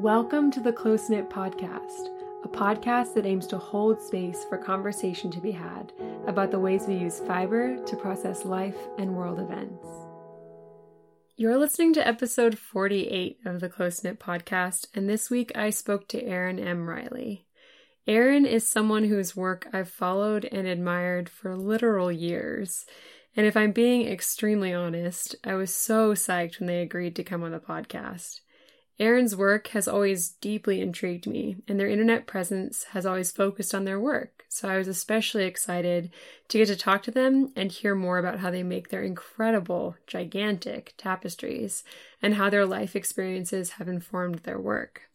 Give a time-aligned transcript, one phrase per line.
[0.00, 2.08] Welcome to the Close Knit Podcast,
[2.42, 5.92] a podcast that aims to hold space for conversation to be had
[6.26, 9.86] about the ways we use fiber to process life and world events.
[11.36, 16.08] You're listening to episode 48 of the Close Knit Podcast, and this week I spoke
[16.08, 16.88] to Erin M.
[16.88, 17.44] Riley.
[18.06, 22.86] Erin is someone whose work I've followed and admired for literal years.
[23.36, 27.42] And if I'm being extremely honest, I was so psyched when they agreed to come
[27.42, 28.40] on the podcast.
[29.00, 33.84] Erin's work has always deeply intrigued me, and their internet presence has always focused on
[33.84, 36.10] their work, so I was especially excited
[36.48, 39.96] to get to talk to them and hear more about how they make their incredible,
[40.06, 41.82] gigantic tapestries
[42.20, 45.09] and how their life experiences have informed their work.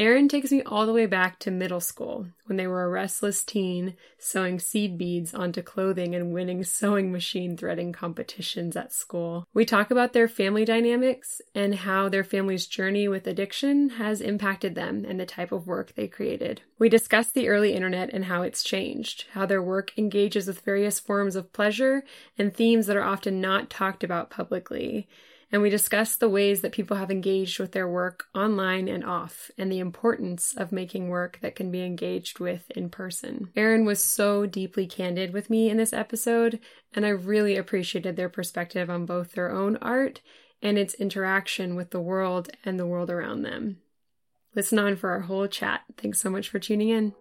[0.00, 3.44] Erin takes me all the way back to middle school when they were a restless
[3.44, 9.46] teen sewing seed beads onto clothing and winning sewing machine threading competitions at school.
[9.52, 14.74] We talk about their family dynamics and how their family's journey with addiction has impacted
[14.74, 16.62] them and the type of work they created.
[16.78, 20.98] We discuss the early internet and how it's changed, how their work engages with various
[20.98, 22.04] forms of pleasure
[22.38, 25.08] and themes that are often not talked about publicly
[25.52, 29.50] and we discuss the ways that people have engaged with their work online and off,
[29.58, 33.50] and the importance of making work that can be engaged with in person.
[33.56, 36.60] Erin was so deeply candid with me in this episode,
[36.94, 40.20] and I really appreciated their perspective on both their own art
[40.62, 43.78] and its interaction with the world and the world around them.
[44.54, 45.82] Listen on for our whole chat.
[45.96, 47.14] Thanks so much for tuning in.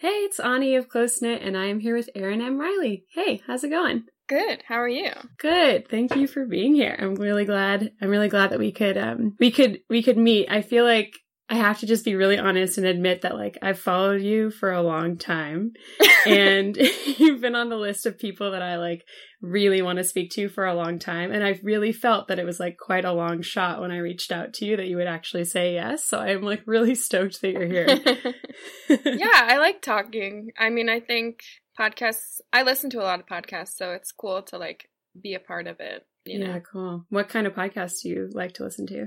[0.00, 2.58] Hey, it's Ani of Close Knit, and I am here with Erin M.
[2.58, 3.04] Riley.
[3.12, 4.04] Hey, how's it going?
[4.30, 4.62] Good.
[4.66, 5.10] How are you?
[5.36, 5.90] Good.
[5.90, 6.96] Thank you for being here.
[6.98, 7.92] I'm really glad.
[8.00, 10.50] I'm really glad that we could um we could we could meet.
[10.50, 11.18] I feel like
[11.50, 14.70] I have to just be really honest and admit that like I've followed you for
[14.70, 15.72] a long time
[16.26, 16.76] and
[17.18, 19.04] you've been on the list of people that I like
[19.42, 22.44] really want to speak to for a long time and I've really felt that it
[22.46, 25.08] was like quite a long shot when I reached out to you that you would
[25.08, 26.04] actually say yes.
[26.04, 27.88] So I'm like really stoked that you're here.
[29.04, 30.52] yeah, I like talking.
[30.56, 31.40] I mean, I think
[31.78, 34.88] podcasts I listen to a lot of podcasts, so it's cool to like
[35.20, 36.46] be a part of it, you know.
[36.46, 37.06] Yeah, cool.
[37.08, 39.06] What kind of podcasts do you like to listen to?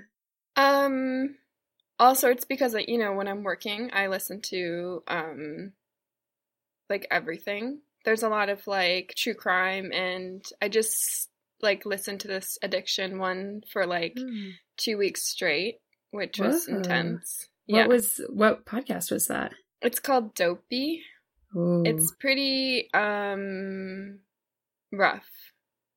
[0.57, 1.35] Um
[2.03, 5.71] all sorts because you know when i'm working i listen to um
[6.89, 11.29] like everything there's a lot of like true crime and i just
[11.61, 14.51] like listened to this addiction one for like mm.
[14.75, 15.75] two weeks straight
[16.11, 16.47] which Whoa.
[16.47, 17.87] was intense what yeah.
[17.87, 21.03] was what podcast was that it's called dopey
[21.55, 21.83] Ooh.
[21.85, 24.19] it's pretty um
[24.91, 25.29] rough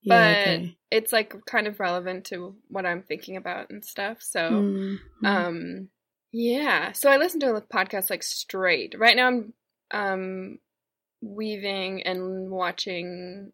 [0.03, 0.77] yeah, but okay.
[0.93, 4.19] it's like kind of relevant to what I'm thinking about and stuff.
[4.21, 5.27] So, mm-hmm.
[5.27, 5.89] um,
[6.37, 6.93] yeah.
[6.93, 8.95] So I listen to a podcast like straight.
[8.99, 9.53] Right now, I'm
[9.91, 10.59] um
[11.23, 13.53] weaving and watching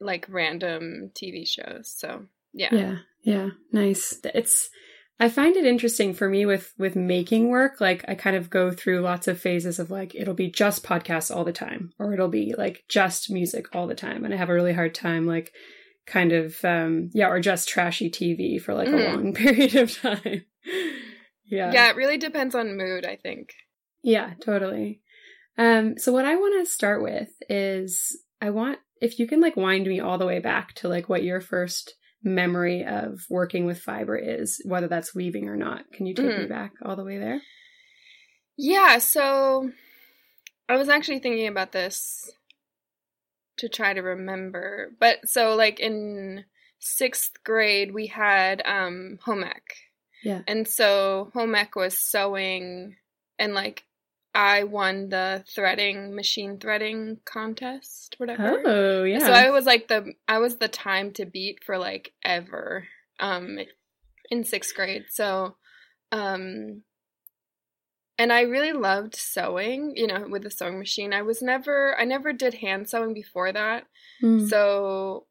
[0.00, 1.92] like random TV shows.
[1.96, 4.20] So yeah, yeah, yeah, nice.
[4.22, 4.70] It's
[5.18, 7.80] I find it interesting for me with with making work.
[7.80, 11.34] Like I kind of go through lots of phases of like it'll be just podcasts
[11.34, 14.48] all the time, or it'll be like just music all the time, and I have
[14.48, 15.52] a really hard time like
[16.06, 18.94] kind of um yeah or just trashy tv for like mm.
[18.94, 20.44] a long period of time
[21.52, 23.54] yeah yeah it really depends on mood i think
[24.02, 25.00] yeah totally
[25.58, 29.56] um so what i want to start with is i want if you can like
[29.56, 33.80] wind me all the way back to like what your first memory of working with
[33.80, 36.40] fiber is whether that's weaving or not can you take mm.
[36.40, 37.40] me back all the way there
[38.56, 39.70] yeah so
[40.68, 42.30] i was actually thinking about this
[43.58, 44.92] to try to remember.
[44.98, 46.44] But so like in
[46.78, 49.62] sixth grade we had um home ec.
[50.22, 50.42] Yeah.
[50.46, 52.96] And so home ec was sewing
[53.38, 53.84] and like
[54.34, 58.62] I won the threading machine threading contest, whatever.
[58.64, 59.18] Oh yeah.
[59.18, 62.86] So I was like the I was the time to beat for like ever
[63.20, 63.58] um
[64.30, 65.04] in sixth grade.
[65.10, 65.56] So
[66.12, 66.82] um
[68.18, 71.12] and I really loved sewing, you know, with the sewing machine.
[71.12, 73.84] I was never I never did hand sewing before that.
[74.22, 74.48] Mm.
[74.48, 75.26] So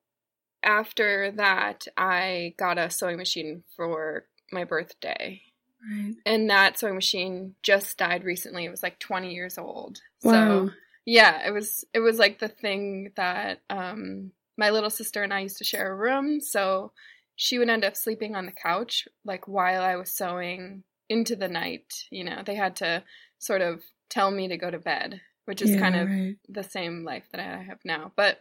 [0.64, 5.42] after that, I got a sewing machine for my birthday.
[5.90, 6.16] Right.
[6.26, 8.66] And that sewing machine just died recently.
[8.66, 10.02] It was like 20 years old.
[10.24, 10.32] Wow.
[10.32, 10.72] So
[11.06, 15.40] yeah, it was it was like the thing that um my little sister and I
[15.40, 16.92] used to share a room, so
[17.36, 21.48] she would end up sleeping on the couch like while I was sewing into the
[21.48, 22.06] night.
[22.12, 23.04] You know, they had to
[23.40, 26.36] sort of tell me to go to bed, which is yeah, kind of right.
[26.48, 28.12] the same life that I have now.
[28.16, 28.40] But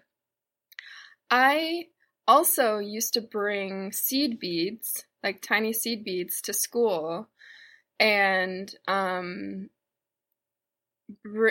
[1.30, 1.86] I
[2.30, 7.28] also used to bring seed beads, like tiny seed beads, to school,
[7.98, 9.68] and um,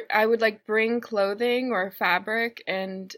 [0.09, 3.13] I would like bring clothing or fabric and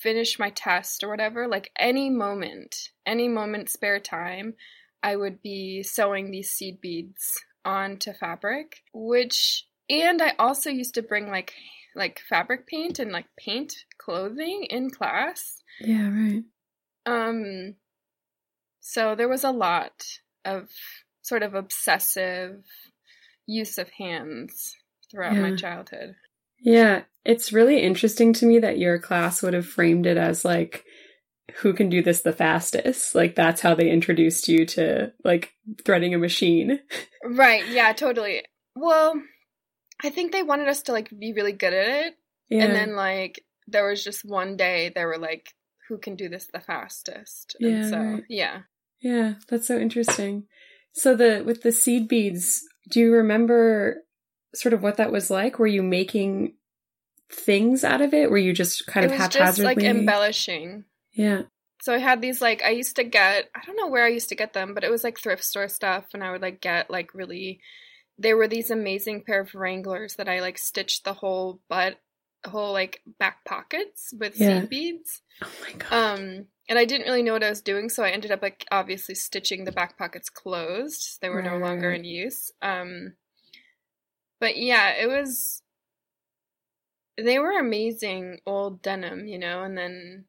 [0.00, 4.52] finish my test or whatever, like any moment, any moment spare time,
[5.02, 11.02] I would be sewing these seed beads onto fabric, which and I also used to
[11.02, 11.54] bring like
[11.94, 15.62] like fabric paint and like paint clothing in class.
[15.80, 16.42] Yeah, right.
[17.06, 17.74] Um
[18.80, 20.04] so there was a lot
[20.44, 20.68] of
[21.22, 22.64] sort of obsessive
[23.46, 24.76] use of hands
[25.10, 25.42] throughout yeah.
[25.42, 26.14] my childhood.
[26.60, 30.84] Yeah, it's really interesting to me that your class would have framed it as like
[31.56, 33.14] who can do this the fastest.
[33.14, 35.52] Like that's how they introduced you to like
[35.84, 36.80] threading a machine.
[37.22, 38.44] Right, yeah, totally.
[38.74, 39.12] Well,
[40.02, 42.14] I think they wanted us to like be really good at it.
[42.48, 42.64] Yeah.
[42.64, 45.54] And then like there was just one day they were like
[45.88, 47.56] who can do this the fastest.
[47.60, 48.24] And yeah, so right.
[48.28, 48.60] yeah.
[49.00, 50.44] Yeah, that's so interesting.
[50.92, 54.04] So the with the seed beads, do you remember
[54.54, 55.58] sort of what that was like?
[55.58, 56.54] Were you making
[57.30, 58.30] things out of it?
[58.30, 60.84] Were you just kind it of haphazardly just, like embellishing?
[61.12, 61.42] Yeah.
[61.82, 64.28] So I had these like I used to get I don't know where I used
[64.30, 66.90] to get them, but it was like thrift store stuff and I would like get
[66.90, 67.60] like really
[68.20, 71.98] there were these amazing pair of Wranglers that I like stitched the whole butt
[72.46, 74.60] whole like back pockets with yeah.
[74.60, 75.22] seed beads.
[75.42, 75.92] Oh my god.
[75.92, 78.64] Um and I didn't really know what I was doing, so I ended up like
[78.70, 81.18] obviously stitching the back pockets closed.
[81.20, 81.50] They were right.
[81.50, 82.52] no longer in use.
[82.62, 83.14] Um
[84.38, 85.62] but yeah, it was
[87.16, 90.26] they were amazing old denim, you know, and then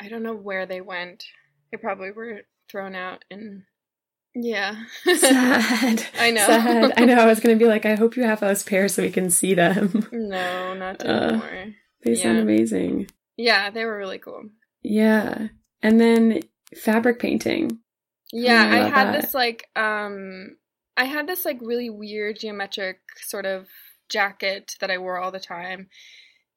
[0.00, 1.24] I don't know where they went.
[1.70, 3.64] They probably were thrown out and
[4.34, 4.84] yeah.
[5.16, 6.06] Sad.
[6.18, 6.46] I know.
[6.46, 6.92] Sad.
[6.96, 7.18] I know.
[7.18, 9.54] I was gonna be like, I hope you have those pairs so we can see
[9.54, 10.08] them.
[10.12, 11.46] No, not uh, anymore.
[11.46, 11.70] Uh,
[12.02, 12.22] they yeah.
[12.22, 13.08] sound amazing.
[13.36, 14.44] Yeah, they were really cool.
[14.82, 15.48] Yeah.
[15.82, 16.40] And then
[16.76, 17.78] fabric painting.
[18.32, 19.22] Yeah, I had that.
[19.22, 20.56] this like um
[20.96, 23.68] I had this like really weird geometric sort of
[24.08, 25.88] jacket that I wore all the time.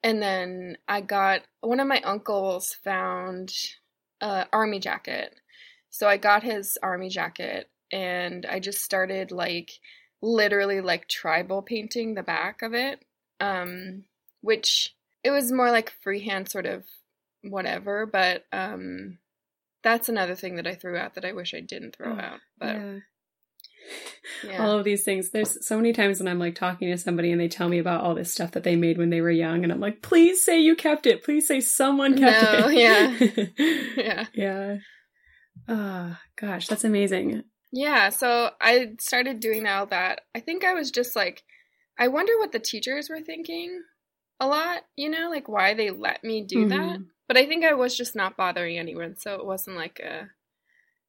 [0.03, 3.51] And then I got one of my uncles found
[4.21, 5.35] a army jacket.
[5.97, 9.71] So I got his army jacket and I just started like
[10.21, 13.03] literally like tribal painting the back of it.
[13.39, 14.03] Um
[14.41, 16.83] which it was more like freehand sort of
[17.41, 19.17] whatever, but um
[19.81, 22.39] that's another thing that I threw out that I wish I didn't throw oh, out.
[22.59, 22.99] But yeah
[24.44, 24.63] yeah.
[24.63, 25.29] all of these things.
[25.31, 28.01] There's so many times when I'm like talking to somebody and they tell me about
[28.01, 30.59] all this stuff that they made when they were young, and I'm like, please say
[30.59, 31.23] you kept it.
[31.23, 32.77] Please say someone kept no, it.
[32.77, 33.45] Yeah.
[34.03, 34.25] yeah.
[34.33, 34.75] Yeah.
[35.67, 37.43] Oh, gosh, that's amazing.
[37.71, 38.09] Yeah.
[38.09, 40.21] So I started doing all that.
[40.33, 41.43] I think I was just like,
[41.99, 43.81] I wonder what the teachers were thinking
[44.39, 46.69] a lot, you know, like why they let me do mm-hmm.
[46.69, 46.99] that.
[47.27, 49.17] But I think I was just not bothering anyone.
[49.17, 50.29] So it wasn't like a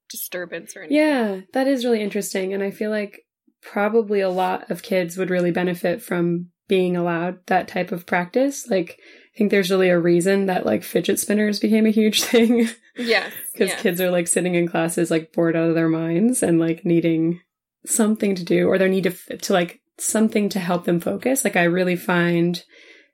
[0.09, 0.97] disturbance or anything.
[0.97, 2.53] Yeah, that is really interesting.
[2.53, 3.25] And I feel like
[3.61, 8.67] probably a lot of kids would really benefit from being allowed that type of practice.
[8.67, 8.99] Like,
[9.35, 12.69] I think there's really a reason that like fidget spinners became a huge thing.
[12.97, 13.31] Yes.
[13.53, 13.81] Because yes.
[13.81, 17.39] kids are like sitting in classes like bored out of their minds and like needing
[17.85, 21.43] something to do or they need to, to like something to help them focus.
[21.43, 22.61] Like, I really find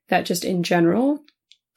[0.10, 1.24] that just in general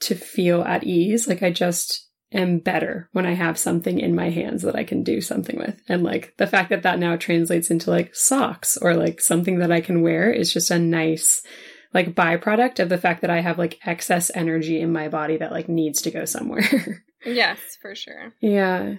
[0.00, 1.28] to feel at ease.
[1.28, 5.02] Like, I just am better when I have something in my hands that I can
[5.02, 5.80] do something with.
[5.88, 9.73] And like the fact that that now translates into like socks or like something that
[9.73, 11.42] I can wear is just a nice
[11.95, 15.52] like byproduct of the fact that I have like excess energy in my body that
[15.52, 17.02] like needs to go somewhere.
[17.25, 18.35] yes, for sure.
[18.40, 18.97] Yeah.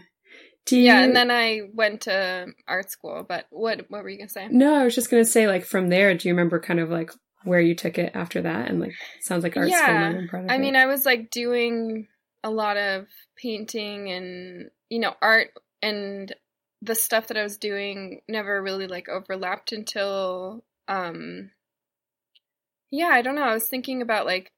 [0.69, 0.77] You...
[0.77, 4.47] Yeah, and then I went to art school, but what what were you gonna say?
[4.49, 7.11] No, I was just gonna say like from there, do you remember kind of like
[7.43, 10.27] where you took it after that and like sounds like art yeah.
[10.27, 12.07] school I mean, I was like doing
[12.43, 15.49] a lot of painting and you know art
[15.81, 16.33] and
[16.81, 21.51] the stuff that I was doing never really like overlapped until um
[22.91, 23.43] yeah, I don't know.
[23.43, 24.51] I was thinking about like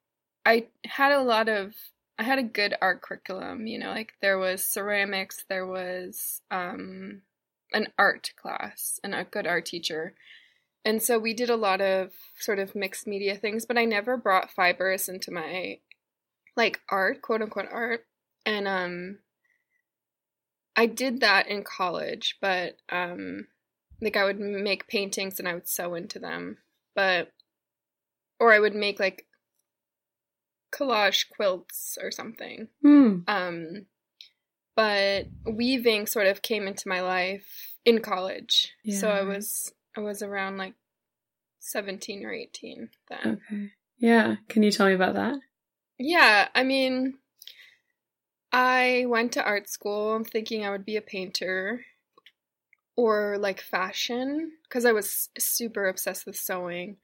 [0.46, 1.74] I had a lot of
[2.18, 7.22] I had a good art curriculum, you know, like there was ceramics, there was um
[7.74, 10.14] an art class and a good art teacher.
[10.84, 14.18] And so we did a lot of sort of mixed media things, but I never
[14.18, 15.80] brought fibers into my
[16.56, 18.06] like art, quote unquote art.
[18.46, 19.20] And um
[20.76, 23.48] I did that in college, but um
[24.02, 26.58] like I would make paintings and I would sew into them.
[26.96, 27.32] But
[28.42, 29.28] or I would make like
[30.74, 32.68] collage quilts or something.
[32.84, 33.24] Mm.
[33.28, 33.86] Um
[34.76, 38.74] but weaving sort of came into my life in college.
[38.84, 38.98] Yeah.
[38.98, 40.74] So I was I was around like
[41.60, 43.42] 17 or 18 then.
[43.50, 43.72] Okay.
[44.00, 45.36] Yeah, can you tell me about that?
[46.00, 47.20] Yeah, I mean,
[48.52, 51.86] I went to art school thinking I would be a painter
[52.98, 56.98] or like fashion because I was super obsessed with sewing.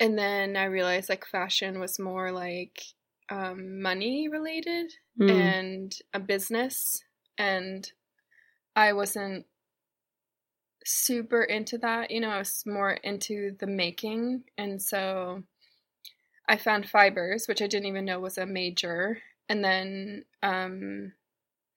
[0.00, 2.82] And then I realized like fashion was more like
[3.30, 5.30] um, money related mm.
[5.30, 7.04] and a business.
[7.36, 7.90] And
[8.74, 9.44] I wasn't
[10.84, 12.10] super into that.
[12.10, 14.44] You know, I was more into the making.
[14.56, 15.42] And so
[16.48, 19.18] I found fibers, which I didn't even know was a major.
[19.50, 21.12] And then um,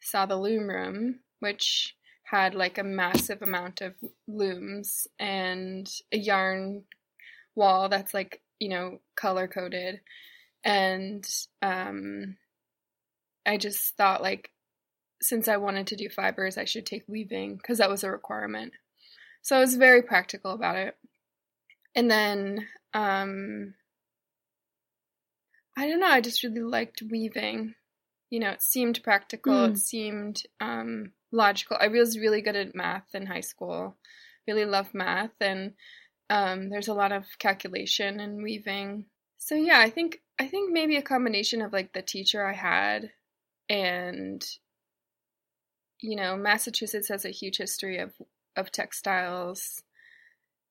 [0.01, 3.93] saw the loom room, which had like a massive amount of
[4.27, 6.83] looms and a yarn
[7.55, 10.01] wall that's like, you know, color coded.
[10.63, 11.27] And
[11.62, 12.38] um,
[13.45, 14.50] I just thought like
[15.22, 18.74] since I wanted to do fibers, I should take weaving because that was a requirement.
[19.41, 20.95] So I was very practical about it.
[21.95, 23.74] And then um,
[25.77, 27.75] I don't know, I just really liked weaving.
[28.29, 29.72] You know, it seemed practical, mm.
[29.72, 31.77] it seemed um, logical.
[31.79, 33.98] I was really good at math in high school.
[34.48, 35.74] Really loved math and
[36.33, 39.05] um, there's a lot of calculation and weaving.
[39.37, 43.11] So yeah, I think I think maybe a combination of like the teacher I had
[43.69, 44.43] and
[46.01, 48.13] you know, Massachusetts has a huge history of
[48.55, 49.83] of textiles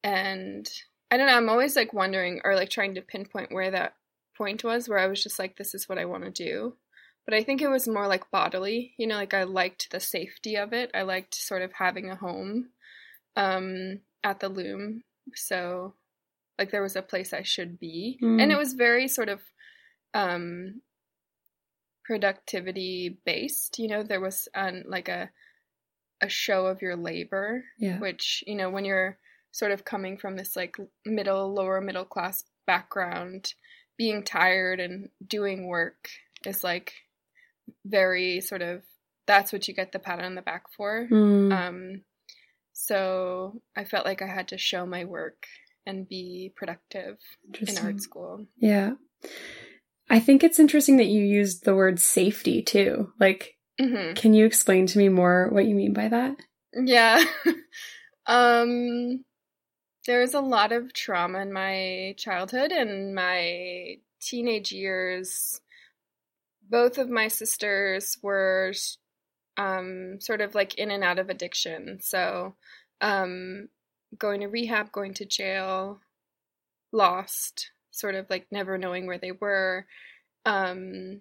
[0.02, 0.68] and
[1.12, 3.94] I don't know, I'm always like wondering or like trying to pinpoint where that
[4.36, 6.74] point was where I was just like this is what I want to do.
[7.24, 10.56] But I think it was more like bodily, you know, like I liked the safety
[10.56, 10.90] of it.
[10.92, 12.70] I liked sort of having a home
[13.36, 15.04] um at the loom.
[15.34, 15.94] So
[16.58, 18.18] like there was a place I should be.
[18.22, 18.42] Mm.
[18.42, 19.40] And it was very sort of
[20.14, 20.82] um
[22.04, 23.78] productivity based.
[23.78, 25.30] You know, there was an like a
[26.20, 27.98] a show of your labor, yeah.
[27.98, 29.18] which you know when you're
[29.50, 33.54] sort of coming from this like middle lower middle class background,
[33.96, 36.08] being tired and doing work
[36.46, 36.92] is like
[37.84, 38.82] very sort of
[39.26, 41.06] that's what you get the pat on the back for.
[41.10, 41.52] Mm.
[41.52, 42.02] Um,
[42.72, 45.46] so I felt like I had to show my work
[45.86, 47.18] and be productive
[47.60, 48.46] in art school.
[48.56, 48.92] Yeah.
[50.08, 53.12] I think it's interesting that you used the word safety too.
[53.18, 54.14] Like, mm-hmm.
[54.14, 56.36] can you explain to me more what you mean by that?
[56.74, 57.22] Yeah.
[58.26, 59.24] um,
[60.06, 65.60] there was a lot of trauma in my childhood and my teenage years.
[66.68, 68.72] Both of my sisters were
[69.56, 71.98] um, sort of like in and out of addiction.
[72.02, 72.54] So,
[73.00, 73.68] um,
[74.18, 76.00] going to rehab, going to jail,
[76.92, 79.86] lost, sort of like never knowing where they were.
[80.44, 81.20] Um,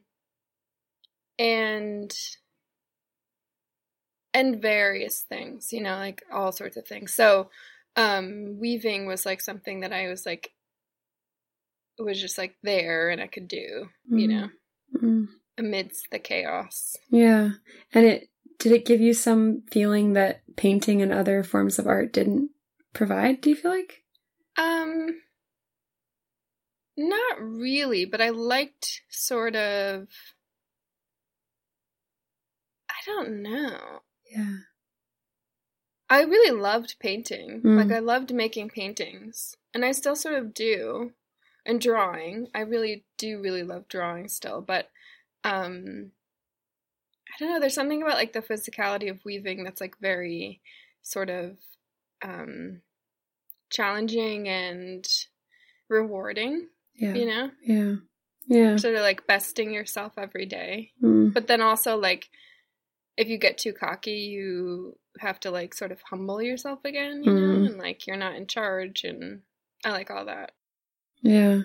[1.37, 2.13] and
[4.33, 7.13] and various things, you know, like all sorts of things.
[7.13, 7.49] So,
[7.95, 10.51] um, weaving was like something that I was like,
[11.99, 14.21] was just like there and I could do, mm.
[14.21, 14.49] you know,
[14.95, 15.27] mm.
[15.61, 16.97] Amidst the chaos.
[17.09, 17.51] Yeah.
[17.93, 22.11] And it, did it give you some feeling that painting and other forms of art
[22.13, 22.51] didn't
[22.93, 24.03] provide, do you feel like?
[24.57, 25.21] Um,
[26.97, 30.07] not really, but I liked sort of.
[32.89, 34.01] I don't know.
[34.29, 34.57] Yeah.
[36.09, 37.61] I really loved painting.
[37.63, 37.77] Mm.
[37.77, 39.55] Like, I loved making paintings.
[39.73, 41.13] And I still sort of do.
[41.65, 42.47] And drawing.
[42.53, 44.61] I really do really love drawing still.
[44.61, 44.89] But,
[45.43, 46.11] um,
[47.29, 47.59] I don't know.
[47.59, 50.61] There's something about, like, the physicality of weaving that's, like, very
[51.01, 51.57] sort of,
[52.21, 52.81] um,
[53.71, 55.07] challenging and
[55.89, 56.67] rewarding.
[56.95, 57.13] Yeah.
[57.13, 57.51] You know?
[57.63, 57.95] Yeah.
[58.47, 58.75] Yeah.
[58.75, 60.91] Sort of like besting yourself every day.
[61.01, 61.33] Mm.
[61.33, 62.29] But then also like
[63.17, 67.31] if you get too cocky, you have to like sort of humble yourself again, you
[67.31, 67.39] mm.
[67.39, 69.41] know, and like you're not in charge and
[69.85, 70.51] I like all that.
[71.21, 71.61] Yeah.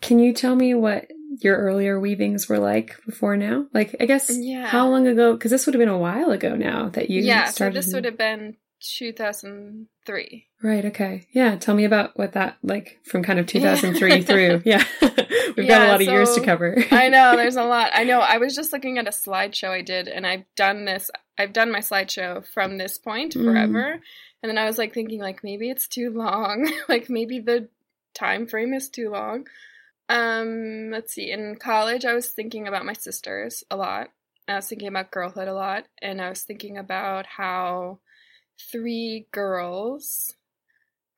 [0.00, 1.10] Can you tell me what
[1.40, 3.66] your earlier weavings were like before now?
[3.72, 4.66] Like, I guess yeah.
[4.66, 5.34] how long ago?
[5.34, 7.50] Because this would have been a while ago now that you yeah.
[7.50, 10.46] Started so this would have been 2003.
[10.62, 10.84] Right.
[10.86, 11.26] Okay.
[11.32, 11.56] Yeah.
[11.56, 14.20] Tell me about what that like from kind of 2003 yeah.
[14.22, 14.62] through.
[14.64, 14.84] Yeah.
[15.56, 16.84] We've yeah, got a lot of so, years to cover.
[16.90, 17.36] I know.
[17.36, 17.90] There's a lot.
[17.94, 18.18] I know.
[18.18, 21.12] I was just looking at a slideshow I did, and I've done this.
[21.38, 23.44] I've done my slideshow from this point mm.
[23.44, 23.98] forever.
[23.98, 24.00] Mm.
[24.42, 26.68] And then I was like thinking, like maybe it's too long.
[26.88, 27.68] like maybe the
[28.14, 29.46] time frame is too long.
[30.08, 31.30] Um, let's see.
[31.30, 34.08] In college, I was thinking about my sisters a lot.
[34.46, 38.00] I was thinking about girlhood a lot, and I was thinking about how
[38.70, 40.34] three girls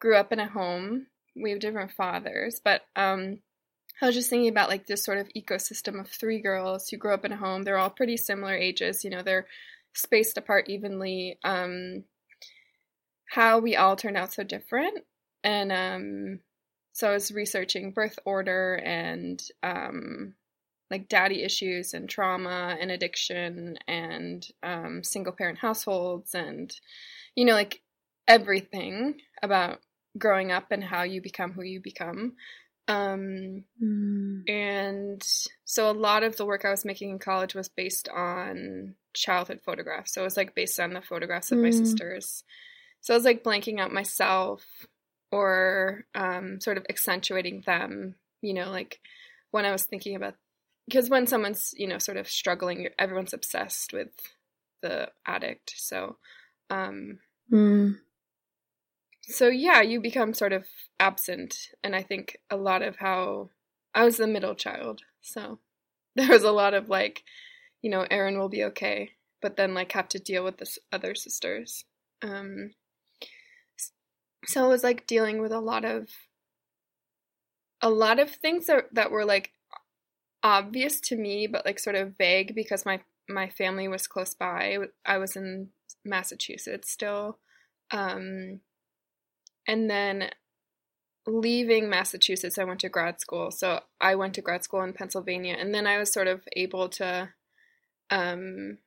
[0.01, 1.07] grew up in a home.
[1.35, 3.41] We have different fathers, but um,
[4.01, 7.13] I was just thinking about like this sort of ecosystem of three girls who grew
[7.13, 7.63] up in a home.
[7.63, 9.47] They're all pretty similar ages, you know, they're
[9.95, 11.39] spaced apart evenly.
[11.43, 12.05] Um,
[13.29, 15.05] how we all turned out so different.
[15.43, 16.41] And um,
[16.97, 20.33] so I was researching birth order and um,
[20.91, 26.75] like daddy issues and trauma and addiction and um, single parent households and
[27.35, 27.83] you know like
[28.27, 29.81] everything about
[30.17, 32.33] growing up and how you become who you become
[32.89, 34.49] um, mm.
[34.49, 35.23] and
[35.67, 39.61] so a lot of the work i was making in college was based on childhood
[39.63, 41.65] photographs so it was like based on the photographs of mm.
[41.65, 42.43] my sisters
[43.03, 44.65] so i was like blanking out myself
[45.33, 49.01] or um, sort of accentuating them you know like
[49.51, 50.35] when i was thinking about
[50.87, 54.11] because when someone's you know sort of struggling everyone's obsessed with
[54.83, 56.17] the addict so
[56.71, 57.19] um
[57.53, 57.97] mm.
[59.23, 60.65] so yeah you become sort of
[61.01, 63.51] absent and i think a lot of how
[63.95, 65.59] i was the middle child so
[66.17, 67.25] there was a lot of like
[67.83, 69.11] you know Erin will be okay
[69.43, 71.85] but then like have to deal with this other sisters
[72.23, 72.71] um
[74.47, 76.09] so it was like dealing with a lot of
[77.83, 79.53] a lot of things that, that were like
[80.43, 84.79] obvious to me, but like sort of vague because my my family was close by.
[85.05, 85.71] I was in
[86.05, 87.39] Massachusetts still,
[87.91, 88.61] um,
[89.67, 90.31] and then
[91.27, 93.51] leaving Massachusetts, I went to grad school.
[93.51, 96.89] So I went to grad school in Pennsylvania, and then I was sort of able
[96.91, 97.31] to,
[98.11, 98.79] um,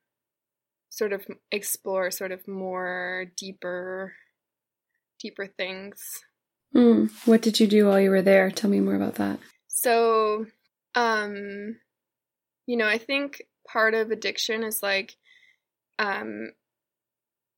[0.89, 4.13] sort of explore sort of more deeper,
[5.19, 6.01] deeper things.
[6.75, 7.11] Mm.
[7.25, 8.51] What did you do while you were there?
[8.51, 9.39] Tell me more about that.
[9.67, 10.45] So
[10.95, 11.77] um
[12.67, 15.15] you know, I think part of addiction is like
[15.97, 16.51] um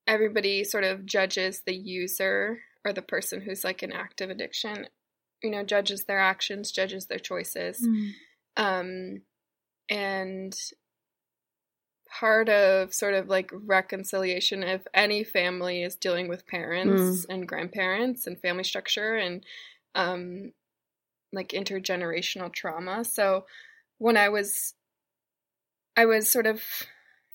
[0.08, 4.88] everybody sort of judges the user or the person who's like in active addiction,
[5.44, 7.86] you know, judges their actions, judges their choices.
[7.86, 8.12] Mm.
[8.58, 9.22] Um
[9.89, 10.56] and
[12.20, 17.25] part of sort of like reconciliation if any family is dealing with parents mm.
[17.30, 19.45] and grandparents and family structure and
[19.95, 20.52] um
[21.34, 23.06] like intergenerational trauma.
[23.06, 23.45] So
[23.97, 24.74] when I was
[25.95, 26.62] I was sort of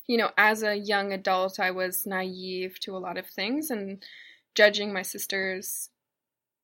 [0.07, 4.03] you know, as a young adult, I was naive to a lot of things and
[4.55, 5.91] judging my sisters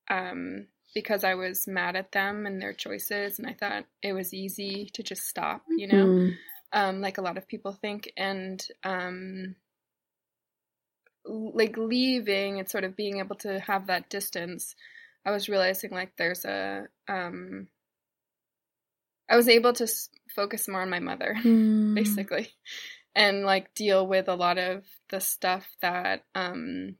[0.09, 4.33] um, because I was mad at them and their choices, and I thought it was
[4.33, 6.35] easy to just stop, you know, mm.
[6.73, 8.13] Um, like a lot of people think.
[8.17, 9.57] And um,
[11.25, 14.75] like leaving and sort of being able to have that distance
[15.25, 17.69] I was realizing like there's a um
[19.31, 21.95] I was able to s- focus more on my mother mm.
[21.95, 22.51] basically
[23.15, 26.97] and like deal with a lot of the stuff that um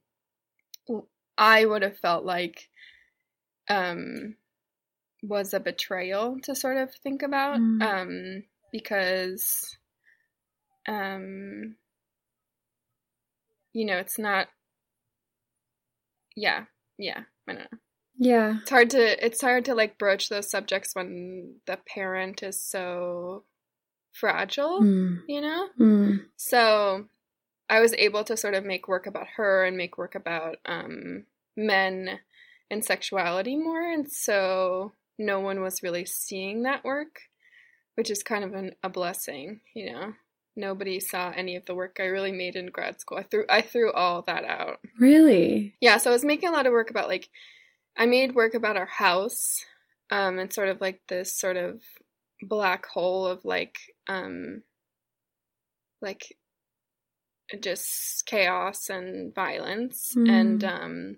[1.37, 2.69] I would have felt like
[3.69, 4.35] um
[5.21, 7.81] was a betrayal to sort of think about mm.
[7.81, 9.77] um because
[10.89, 11.75] um
[13.71, 14.47] you know it's not
[16.35, 16.65] yeah
[16.97, 17.77] yeah I don't know
[18.17, 18.57] yeah.
[18.61, 23.43] It's hard to it's hard to like broach those subjects when the parent is so
[24.11, 25.19] fragile, mm.
[25.27, 25.67] you know?
[25.79, 26.25] Mm.
[26.37, 27.05] So
[27.69, 31.25] I was able to sort of make work about her and make work about um,
[31.57, 32.19] men
[32.69, 37.19] and sexuality more and so no one was really seeing that work,
[37.95, 40.13] which is kind of an, a blessing, you know.
[40.55, 43.17] Nobody saw any of the work I really made in grad school.
[43.17, 44.79] I threw I threw all that out.
[44.99, 45.75] Really?
[45.81, 47.29] Yeah, so I was making a lot of work about like
[47.97, 49.65] I made work about our house.
[50.11, 51.81] Um, and sort of like this sort of
[52.43, 53.77] black hole of like
[54.07, 54.61] um
[56.01, 56.37] like
[57.59, 60.29] just chaos and violence mm.
[60.29, 61.17] and um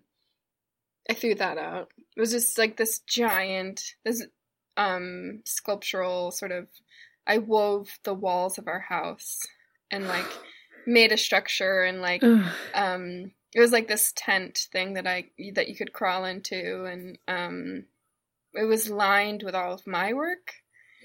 [1.10, 1.92] I threw that out.
[2.18, 4.26] It was just like this giant this
[4.78, 6.68] um sculptural sort of
[7.28, 9.40] I wove the walls of our house
[9.92, 10.28] and like
[10.86, 12.24] made a structure and like
[12.74, 17.18] um it was like this tent thing that I that you could crawl into, and
[17.26, 17.86] um,
[18.54, 20.56] it was lined with all of my work,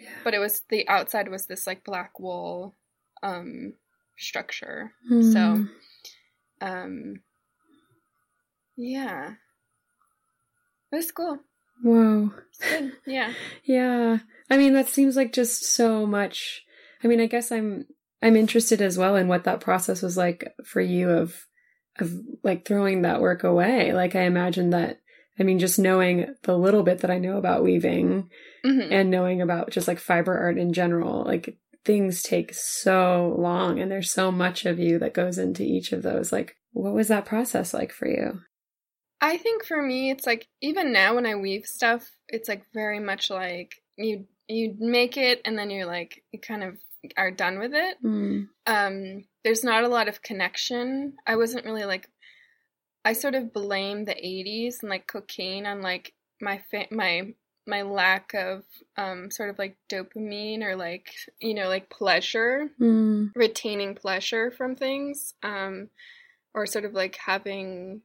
[0.02, 0.10] yeah.
[0.24, 2.74] but it was the outside was this like black wool
[3.22, 3.74] um,
[4.18, 4.92] structure.
[5.10, 5.32] Mm.
[5.32, 5.64] So,
[6.60, 7.20] um,
[8.76, 9.34] yeah,
[10.90, 11.38] it was cool.
[11.82, 12.32] Whoa.
[13.06, 13.32] Yeah.
[13.64, 14.18] yeah.
[14.50, 16.64] I mean, that seems like just so much.
[17.02, 17.86] I mean, I guess I'm
[18.22, 21.46] I'm interested as well in what that process was like for you of
[21.98, 22.12] of
[22.42, 23.92] like throwing that work away.
[23.92, 25.00] Like I imagine that
[25.38, 28.28] I mean just knowing the little bit that I know about weaving
[28.64, 28.92] mm-hmm.
[28.92, 33.90] and knowing about just like fiber art in general, like things take so long and
[33.90, 36.32] there's so much of you that goes into each of those.
[36.32, 38.40] Like what was that process like for you?
[39.20, 43.00] I think for me it's like even now when I weave stuff, it's like very
[43.00, 46.78] much like you you make it and then you're like you kind of
[47.16, 47.96] are done with it.
[48.02, 48.48] Mm.
[48.66, 51.14] Um, there's not a lot of connection.
[51.26, 52.08] I wasn't really like,
[53.04, 57.34] I sort of blame the 80s and like cocaine on like my fa- my
[57.66, 58.64] my lack of
[58.96, 63.30] um, sort of like dopamine or like you know like pleasure mm.
[63.34, 65.88] retaining pleasure from things um,
[66.54, 68.02] or sort of like having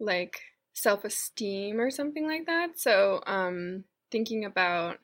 [0.00, 0.40] like
[0.72, 2.78] self-esteem or something like that.
[2.78, 4.98] So um thinking about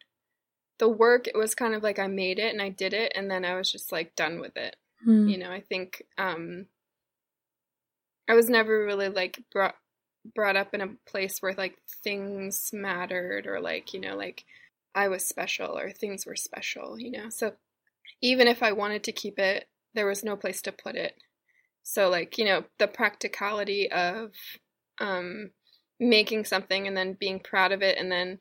[0.79, 3.31] the work it was kind of like i made it and i did it and
[3.31, 4.77] then i was just like done with it.
[5.07, 5.31] Mm.
[5.31, 6.67] you know i think um
[8.29, 9.75] i was never really like brought
[10.35, 14.45] brought up in a place where like things mattered or like you know like
[14.95, 17.29] i was special or things were special you know?
[17.29, 17.53] So
[18.21, 21.15] even if i wanted to keep it there was no place to put it.
[21.83, 24.33] So like you know the practicality of
[25.01, 25.51] um
[25.99, 28.39] making something and then being proud of it and then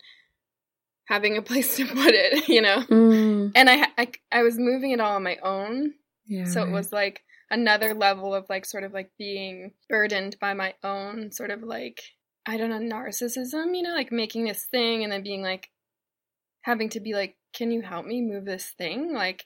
[1.07, 3.51] having a place to put it you know mm.
[3.55, 5.93] and I, I i was moving it all on my own
[6.27, 10.53] yeah, so it was like another level of like sort of like being burdened by
[10.53, 12.01] my own sort of like
[12.47, 15.69] I don't know narcissism, you know, like making this thing and then being like
[16.61, 19.45] having to be like, "Can you help me move this thing?" Like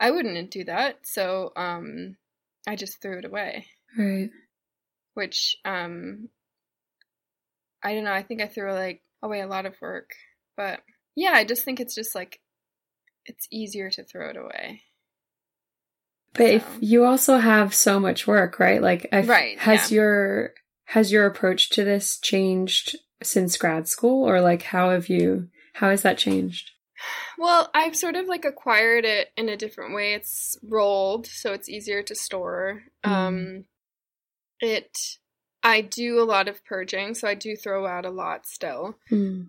[0.00, 1.06] I wouldn't do that.
[1.06, 2.16] So um
[2.66, 3.66] I just threw it away.
[3.96, 4.30] Right.
[5.14, 6.28] Which um
[7.82, 10.10] I don't know, I think I threw like away a lot of work.
[10.56, 10.80] But
[11.16, 12.40] yeah, I just think it's just like
[13.26, 14.82] it's easier to throw it away.
[16.34, 16.54] But so.
[16.54, 18.80] if you also have so much work, right?
[18.80, 19.96] Like, I've, right, has yeah.
[19.96, 20.54] your
[20.86, 25.90] has your approach to this changed since grad school, or like how have you how
[25.90, 26.70] has that changed?
[27.38, 30.14] Well, I've sort of like acquired it in a different way.
[30.14, 32.82] It's rolled, so it's easier to store.
[33.04, 33.10] Mm.
[33.10, 33.64] Um,
[34.60, 34.96] it
[35.62, 38.98] I do a lot of purging, so I do throw out a lot still.
[39.10, 39.48] Mm.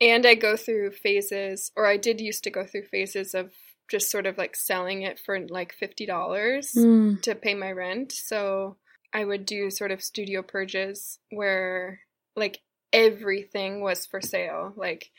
[0.00, 3.52] And I go through phases, or I did used to go through phases of
[3.88, 7.22] just sort of like selling it for like $50 mm.
[7.22, 8.12] to pay my rent.
[8.12, 8.76] So
[9.12, 12.00] I would do sort of studio purges where
[12.34, 12.60] like
[12.92, 14.72] everything was for sale.
[14.76, 15.10] Like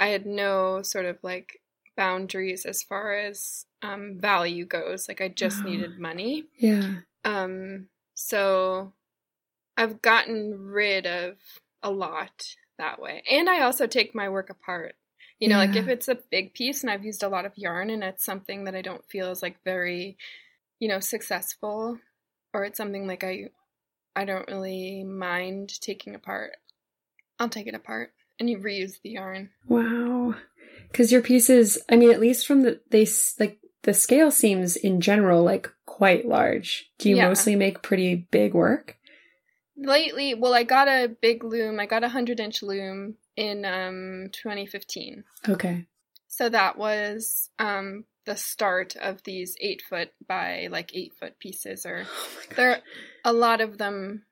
[0.00, 1.60] I had no sort of like
[1.96, 5.08] boundaries as far as um, value goes.
[5.08, 6.44] Like I just needed money.
[6.56, 7.00] Yeah.
[7.24, 8.92] Um so
[9.76, 11.36] I've gotten rid of
[11.82, 13.22] a lot that way.
[13.30, 14.94] And I also take my work apart.
[15.38, 15.66] You know, yeah.
[15.66, 18.24] like if it's a big piece and I've used a lot of yarn and it's
[18.24, 20.16] something that I don't feel is like very,
[20.78, 21.98] you know, successful
[22.54, 23.48] or it's something like I
[24.14, 26.52] I don't really mind taking apart.
[27.40, 29.50] I'll take it apart and you reuse the yarn.
[29.66, 30.36] Wow.
[30.92, 33.06] Cuz your pieces, I mean at least from the they
[33.40, 36.92] like the scale seems in general like quite large.
[36.98, 37.28] Do you Yeah.
[37.28, 38.96] mostly make pretty big work?
[39.82, 41.80] Lately, well, I got a big loom.
[41.80, 45.24] I got a 100 inch loom in um 2015.
[45.48, 45.86] Okay.
[46.28, 51.84] So that was um the start of these eight foot by like eight foot pieces
[51.84, 52.82] or Oh there
[53.24, 54.24] a lot of them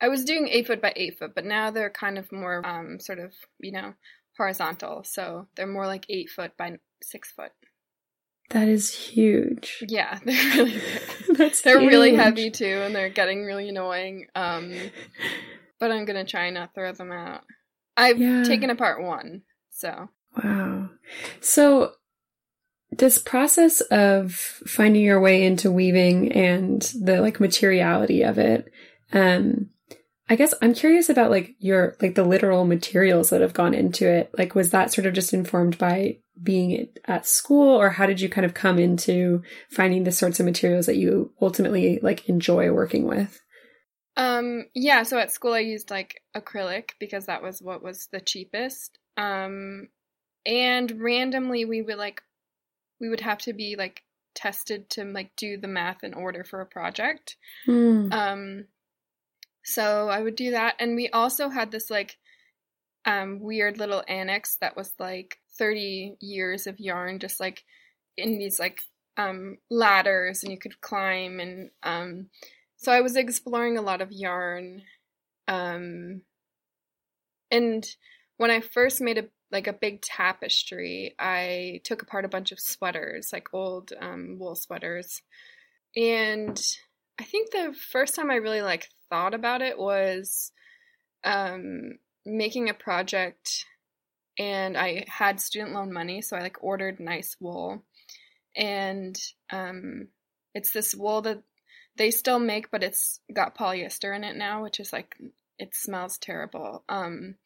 [0.00, 3.00] I was doing eight foot by eight foot, but now they're kind of more um
[3.00, 3.94] sort of, you know,
[4.36, 5.04] horizontal.
[5.04, 7.52] So they're more like eight foot by six foot.
[8.50, 9.82] That is huge.
[9.88, 10.80] Yeah, they're really.
[11.36, 14.26] That's They're really heavy too and they're getting really annoying.
[14.34, 14.72] Um
[15.80, 17.42] but I'm gonna try not throw them out.
[17.96, 18.42] I've Yeah.
[18.44, 20.08] taken apart one, so
[20.42, 20.90] Wow.
[21.40, 21.92] So
[22.90, 28.70] this process of finding your way into weaving and the like materiality of it,
[29.12, 29.70] um,
[30.28, 34.08] I guess I'm curious about like your like the literal materials that have gone into
[34.08, 34.30] it.
[34.36, 38.28] Like was that sort of just informed by being at school or how did you
[38.28, 43.04] kind of come into finding the sorts of materials that you ultimately like enjoy working
[43.04, 43.40] with?
[44.16, 48.20] Um, yeah, so at school I used like acrylic because that was what was the
[48.20, 48.98] cheapest.
[49.16, 49.88] Um,
[50.44, 52.22] and randomly we would like,
[53.00, 54.02] we would have to be like
[54.34, 57.36] tested to like do the math in order for a project.
[57.64, 58.08] Hmm.
[58.10, 58.64] Um,
[59.66, 60.76] so I would do that.
[60.78, 62.16] And we also had this like,
[63.04, 67.64] um, weird little annex that was like 30 years of yarn, just like
[68.16, 68.80] in these like,
[69.16, 72.28] um, ladders and you could climb and, um,
[72.76, 74.82] so I was exploring a lot of yarn.
[75.48, 76.22] Um,
[77.50, 77.86] and
[78.36, 82.60] when I first made a like a big tapestry, I took apart a bunch of
[82.60, 85.22] sweaters, like old um, wool sweaters.
[85.94, 86.60] And
[87.18, 90.52] I think the first time I really like thought about it was
[91.24, 93.64] um, making a project
[94.38, 97.82] and I had student loan money, so I like ordered nice wool.
[98.54, 99.18] And
[99.50, 100.08] um,
[100.54, 101.42] it's this wool that
[101.96, 105.16] they still make, but it's got polyester in it now, which is like
[105.58, 106.84] it smells terrible.
[106.88, 107.36] Um,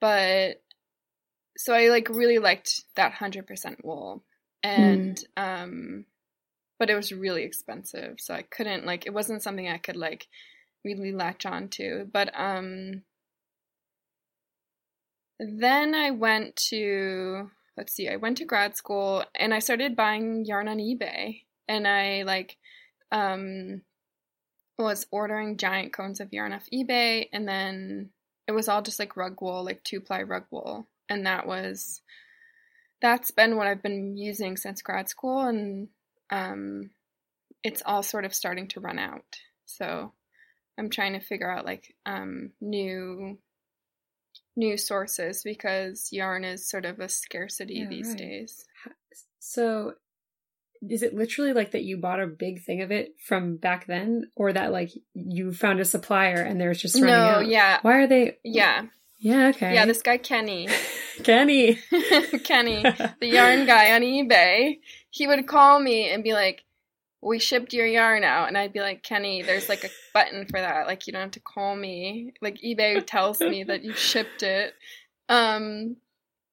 [0.00, 0.62] but
[1.56, 4.24] so I like really liked that hundred percent wool,
[4.62, 6.06] and um,
[6.78, 10.26] but it was really expensive, so I couldn't like it wasn't something I could like
[10.84, 12.08] really latch on to.
[12.12, 13.02] But um,
[15.38, 20.44] then I went to let's see, I went to grad school and I started buying
[20.44, 21.42] yarn on eBay.
[21.68, 22.56] And I like
[23.12, 23.82] um
[24.78, 28.10] was ordering giant cones of yarn off eBay and then
[28.46, 30.86] it was all just like rug wool, like two ply rug wool.
[31.08, 32.02] And that was
[33.00, 35.88] that's been what I've been using since grad school and
[36.30, 36.90] um
[37.62, 39.38] it's all sort of starting to run out.
[39.64, 40.12] So
[40.78, 43.38] I'm trying to figure out like um new
[44.56, 48.18] new sources because yarn is sort of a scarcity yeah, these right.
[48.18, 48.64] days.
[49.38, 49.94] So
[50.88, 54.30] is it literally like that you bought a big thing of it from back then
[54.34, 57.46] or that like you found a supplier and there's just running no, out?
[57.46, 57.78] yeah.
[57.82, 58.86] Why are they Yeah.
[59.18, 59.74] Yeah, okay.
[59.74, 60.68] Yeah, this guy Kenny.
[61.22, 61.74] Kenny.
[62.44, 62.82] Kenny,
[63.20, 64.78] the yarn guy on eBay,
[65.10, 66.64] he would call me and be like,
[67.22, 68.48] we shipped your yarn out.
[68.48, 70.86] And i'd be like kenny there's like a button for that.
[70.86, 72.32] Like you don't have to call me.
[72.40, 74.74] Like ebay tells me that you shipped it.
[75.28, 75.96] Um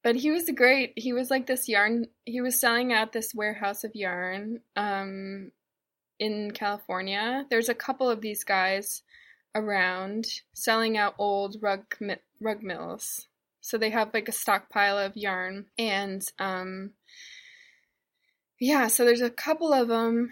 [0.03, 0.93] but he was great.
[0.97, 5.51] He was like this yarn he was selling out this warehouse of yarn um
[6.19, 7.45] in california.
[7.49, 9.03] There's a couple of these guys
[9.55, 11.83] around selling out old rug
[12.39, 13.27] rug mills
[13.63, 16.91] so they have like a stockpile of yarn and um
[18.59, 20.31] yeah so there's a couple of them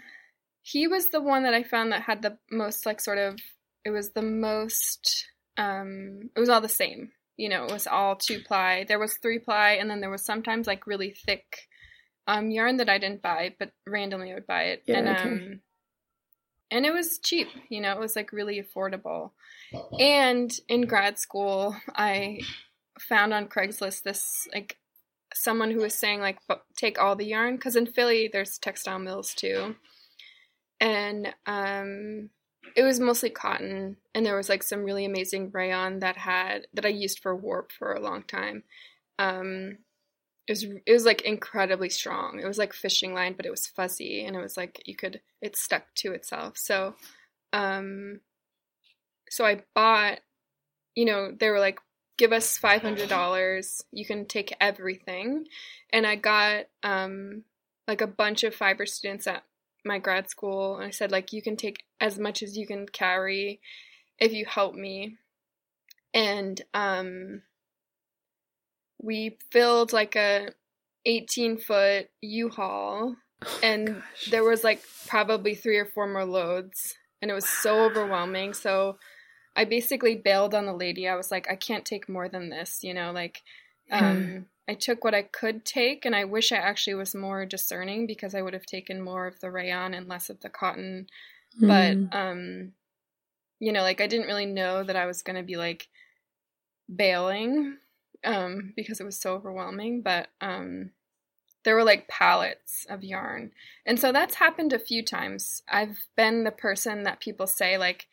[0.62, 3.38] he was the one that I found that had the most like sort of
[3.84, 5.26] it was the most
[5.58, 7.10] um it was all the same.
[7.36, 8.84] You know, it was all two ply.
[8.86, 11.68] There was three ply and then there was sometimes like really thick
[12.28, 14.84] um yarn that I didn't buy, but randomly I would buy it.
[14.86, 15.22] Yeah, and okay.
[15.22, 15.60] um
[16.70, 19.32] and it was cheap, you know, it was like really affordable.
[19.98, 22.38] And in grad school, I
[23.08, 24.76] found on Craigslist this like
[25.34, 26.38] someone who was saying like
[26.76, 29.74] take all the yarn because in Philly there's textile mills too.
[30.80, 32.30] And um,
[32.76, 36.84] it was mostly cotton and there was like some really amazing rayon that had that
[36.84, 38.64] i used for warp for a long time.
[39.18, 39.78] Um,
[40.48, 42.40] it was it was like incredibly strong.
[42.40, 45.20] It was like fishing line but it was fuzzy and it was like you could
[45.40, 46.56] it stuck to itself.
[46.56, 46.94] So
[47.52, 48.20] um
[49.28, 50.20] so i bought
[50.94, 51.78] you know they were like
[52.22, 55.46] give us $500 you can take everything
[55.92, 57.42] and i got um
[57.88, 59.42] like a bunch of fiber students at
[59.84, 62.86] my grad school and I said like you can take as much as you can
[62.86, 63.60] carry
[64.18, 65.16] if you help me.
[66.14, 67.42] And um
[69.02, 70.50] we filled like a
[71.04, 74.30] 18 foot U-Haul oh and gosh.
[74.30, 78.54] there was like probably three or four more loads and it was so overwhelming.
[78.54, 78.98] So
[79.54, 81.08] I basically bailed on the lady.
[81.08, 83.42] I was like I can't take more than this, you know, like
[83.90, 88.06] um I took what I could take, and I wish I actually was more discerning
[88.06, 91.08] because I would have taken more of the rayon and less of the cotton.
[91.60, 92.08] Mm.
[92.10, 92.72] But, um,
[93.58, 95.88] you know, like I didn't really know that I was going to be like
[96.94, 97.76] bailing
[98.24, 100.00] um, because it was so overwhelming.
[100.00, 100.90] But um,
[101.64, 103.50] there were like pallets of yarn.
[103.84, 105.62] And so that's happened a few times.
[105.68, 108.06] I've been the person that people say, like,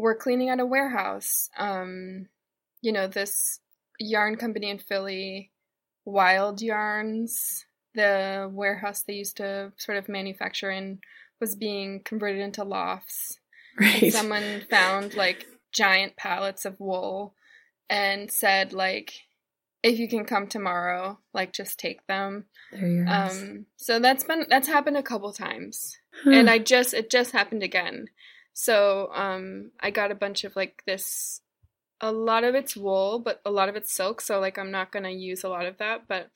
[0.00, 1.50] we're cleaning out a warehouse.
[1.58, 2.26] Um,
[2.80, 3.60] you know, this
[3.98, 5.52] yarn company in Philly
[6.04, 11.00] Wild Yarns, the warehouse they used to sort of manufacture in,
[11.40, 13.38] was being converted into lofts.
[13.78, 14.04] Right.
[14.04, 17.34] And someone found like giant pallets of wool
[17.88, 19.12] and said like
[19.82, 22.46] if you can come tomorrow, like just take them.
[23.08, 25.96] Um so that's been that's happened a couple times.
[26.24, 26.30] Huh.
[26.30, 28.06] And I just it just happened again.
[28.52, 31.40] So um I got a bunch of like this
[32.00, 34.20] a lot of it's wool, but a lot of it's silk.
[34.20, 36.30] So like I'm not gonna use a lot of that, but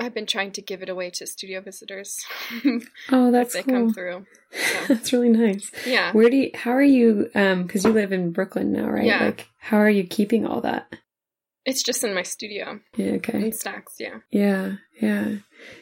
[0.00, 2.24] I've been trying to give it away to studio visitors.
[3.12, 3.74] oh, that's they cool.
[3.74, 4.26] come through.
[4.52, 4.94] So.
[4.94, 5.70] that's really nice.
[5.86, 6.12] Yeah.
[6.12, 6.50] Where do you?
[6.54, 7.30] How are you?
[7.36, 9.04] Um, because you live in Brooklyn now, right?
[9.04, 9.26] Yeah.
[9.26, 10.92] Like, how are you keeping all that?
[11.64, 12.80] It's just in my studio.
[12.96, 13.12] Yeah.
[13.12, 13.44] Okay.
[13.44, 13.94] In stacks.
[14.00, 14.18] Yeah.
[14.32, 14.76] Yeah.
[15.00, 15.36] Yeah.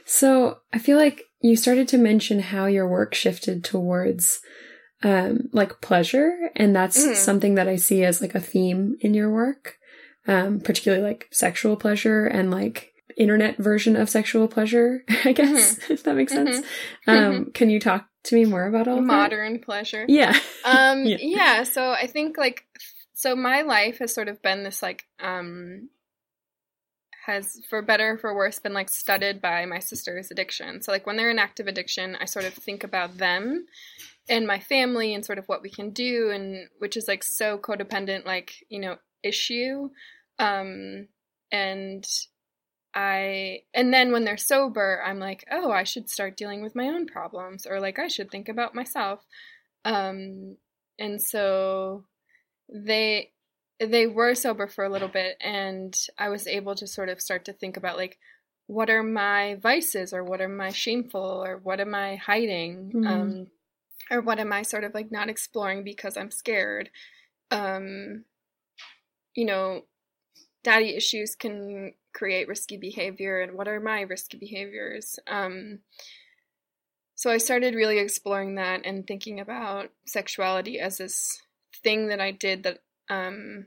[0.04, 4.40] So I feel like you started to mention how your work shifted towards
[5.02, 6.50] um, like pleasure.
[6.56, 7.14] And that's mm.
[7.14, 9.78] something that I see as like a theme in your work,
[10.26, 15.92] um, particularly like sexual pleasure and like internet version of sexual pleasure, I guess, mm-hmm.
[15.92, 16.58] if that makes sense.
[17.06, 17.10] Mm-hmm.
[17.10, 19.62] Um, can you talk to me more about all modern that?
[19.62, 20.04] pleasure?
[20.08, 20.38] Yeah.
[20.64, 21.18] um, yeah.
[21.20, 21.62] yeah.
[21.64, 22.64] So I think like,
[23.14, 25.88] so my life has sort of been this like, um,
[27.26, 31.18] has for better for worse been like studied by my sister's addiction so like when
[31.18, 33.66] they're in active addiction i sort of think about them
[34.28, 37.58] and my family and sort of what we can do and which is like so
[37.58, 39.90] codependent like you know issue.
[40.38, 41.08] Um
[41.50, 42.06] and
[42.94, 46.88] i and then when they're sober i'm like oh i should start dealing with my
[46.88, 49.24] own problems or like i should think about myself.
[49.84, 50.56] Um
[50.98, 52.04] and so
[52.68, 53.30] they
[53.80, 57.44] they were sober for a little bit and I was able to sort of start
[57.44, 58.18] to think about like
[58.66, 62.92] what are my vices or what are my shameful or what am I hiding?
[62.94, 63.06] Mm-hmm.
[63.06, 63.46] um,
[64.10, 66.90] or what am I sort of like not exploring because I'm scared
[67.50, 68.24] um,
[69.34, 69.82] you know
[70.62, 75.18] daddy issues can create risky behavior and what are my risky behaviors?
[75.26, 75.80] Um,
[77.14, 81.40] so I started really exploring that and thinking about sexuality as this
[81.82, 83.66] thing that I did that um,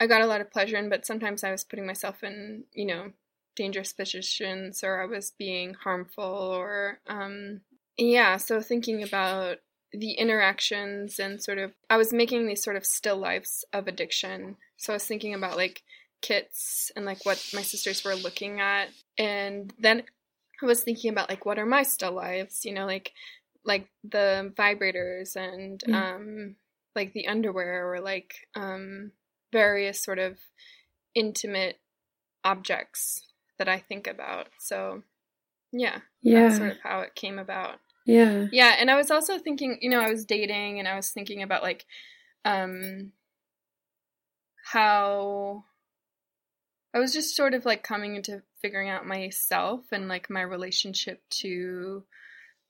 [0.00, 2.86] I got a lot of pleasure in, but sometimes I was putting myself in, you
[2.86, 3.12] know,
[3.54, 7.60] dangerous positions or I was being harmful or, um,
[7.96, 9.58] yeah, so thinking about
[9.92, 14.56] the interactions and sort of, I was making these sort of still lives of addiction.
[14.76, 15.82] So I was thinking about like
[16.20, 18.88] kits and like what my sisters were looking at.
[19.18, 20.02] And then
[20.62, 23.12] I was thinking about like what are my still lives, you know, like
[23.64, 25.94] like the vibrators and mm.
[25.94, 26.56] um
[26.94, 29.12] like the underwear or like um,
[29.52, 30.38] various sort of
[31.14, 31.78] intimate
[32.44, 33.26] objects
[33.58, 34.48] that I think about.
[34.58, 35.02] So,
[35.72, 37.78] yeah, yeah, that's sort of how it came about.
[38.04, 41.10] Yeah, yeah, and I was also thinking, you know, I was dating and I was
[41.10, 41.86] thinking about like
[42.44, 43.12] um,
[44.62, 45.64] how
[46.92, 51.22] I was just sort of like coming into figuring out myself and like my relationship
[51.30, 52.04] to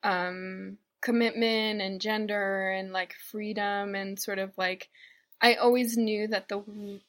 [0.02, 4.88] um commitment and gender and like freedom and sort of like
[5.40, 7.00] I always knew that the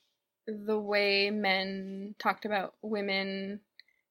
[0.47, 3.61] the way men talked about women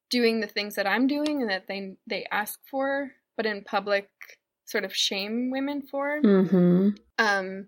[0.09, 4.09] doing the things that I'm doing and that they they ask for, but in public
[4.65, 6.21] sort of shame women for.
[6.21, 6.89] Mm-hmm.
[7.19, 7.67] Um,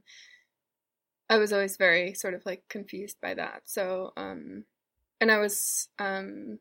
[1.29, 3.63] I was always very sort of like confused by that.
[3.65, 4.63] So, um,
[5.19, 6.59] and I was um,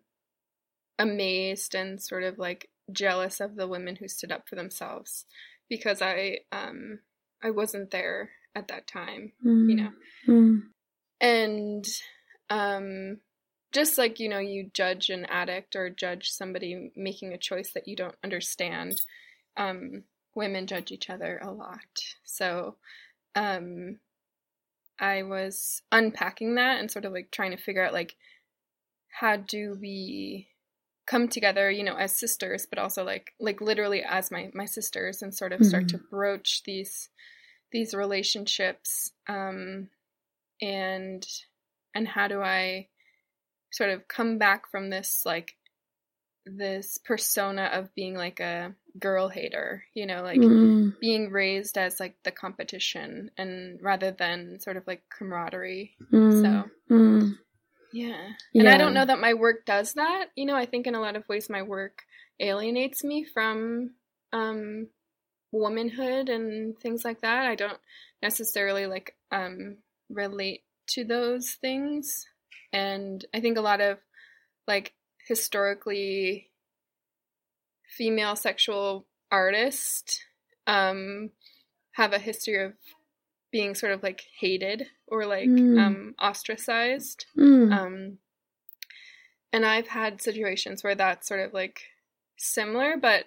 [0.99, 5.27] amazed and sort of like jealous of the women who stood up for themselves
[5.69, 7.01] because I um
[7.43, 9.69] I wasn't there at that time, mm.
[9.69, 9.91] you know.
[10.29, 10.61] Mm.
[11.21, 11.85] And
[12.51, 13.19] um
[13.77, 17.87] just like, you know, you judge an addict or judge somebody making a choice that
[17.87, 19.03] you don't understand,
[19.59, 21.79] um women judge each other a lot.
[22.25, 22.77] So
[23.35, 23.99] um
[24.99, 28.17] I was unpacking that and sort of like trying to figure out like
[29.11, 30.49] how do we
[31.07, 35.23] come together you know as sisters but also like like literally as my my sisters
[35.23, 35.69] and sort of mm-hmm.
[35.69, 37.09] start to broach these
[37.73, 39.89] these relationships um
[40.61, 41.27] and
[41.95, 42.89] and how do i
[43.73, 45.55] sort of come back from this like
[46.47, 50.93] this persona of being like a girl hater you know like mm.
[51.01, 56.43] being raised as like the competition and rather than sort of like camaraderie mm.
[56.43, 57.35] so mm.
[57.97, 58.27] Yeah.
[58.55, 58.75] And yeah.
[58.75, 60.27] I don't know that my work does that.
[60.37, 62.03] You know, I think in a lot of ways my work
[62.39, 63.95] alienates me from
[64.33, 64.89] um
[65.51, 67.47] womanhood and things like that.
[67.47, 67.79] I don't
[68.23, 69.79] necessarily like um
[70.11, 72.27] relate to those things.
[72.73, 73.99] And I think a lot of
[74.67, 74.95] like
[75.27, 76.51] historically
[77.89, 80.21] female sexual artists
[80.67, 81.31] um
[81.93, 82.75] have a history of
[83.51, 85.81] being sort of like hated or like mm.
[85.81, 87.25] um, ostracized.
[87.39, 87.73] Mm.
[87.73, 88.19] Um,
[89.53, 91.81] and I've had situations where that's sort of like
[92.37, 93.25] similar, but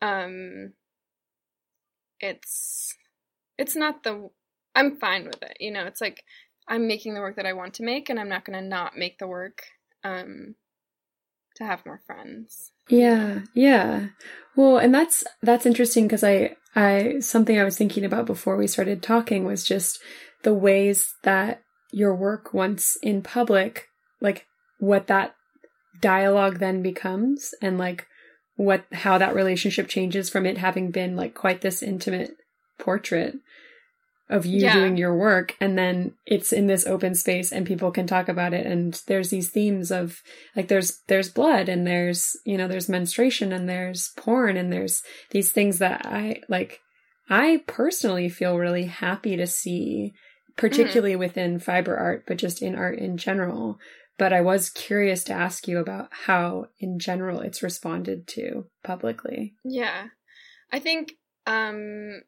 [0.00, 0.74] um,
[2.20, 2.94] it's
[3.58, 4.30] it's not the
[4.76, 5.56] I'm fine with it.
[5.58, 6.22] You know, it's like
[6.68, 8.96] I'm making the work that I want to make, and I'm not going to not
[8.96, 9.62] make the work
[10.02, 10.54] um,
[11.56, 12.72] to have more friends.
[12.88, 14.08] Yeah, yeah.
[14.56, 18.66] Well, and that's that's interesting because I I something I was thinking about before we
[18.66, 20.00] started talking was just
[20.42, 23.88] the ways that your work once in public,
[24.20, 24.46] like
[24.78, 25.34] what that
[26.00, 28.06] dialogue then becomes and like
[28.56, 32.36] what how that relationship changes from it having been like quite this intimate
[32.78, 33.36] portrait
[34.30, 34.72] of you yeah.
[34.74, 38.54] doing your work and then it's in this open space and people can talk about
[38.54, 40.22] it and there's these themes of
[40.56, 45.02] like there's there's blood and there's you know there's menstruation and there's porn and there's
[45.30, 46.80] these things that I like
[47.28, 50.14] I personally feel really happy to see
[50.56, 51.18] particularly mm.
[51.18, 53.78] within fiber art but just in art in general
[54.16, 59.52] but I was curious to ask you about how in general it's responded to publicly
[59.64, 60.06] yeah
[60.72, 61.12] I think
[61.46, 62.22] um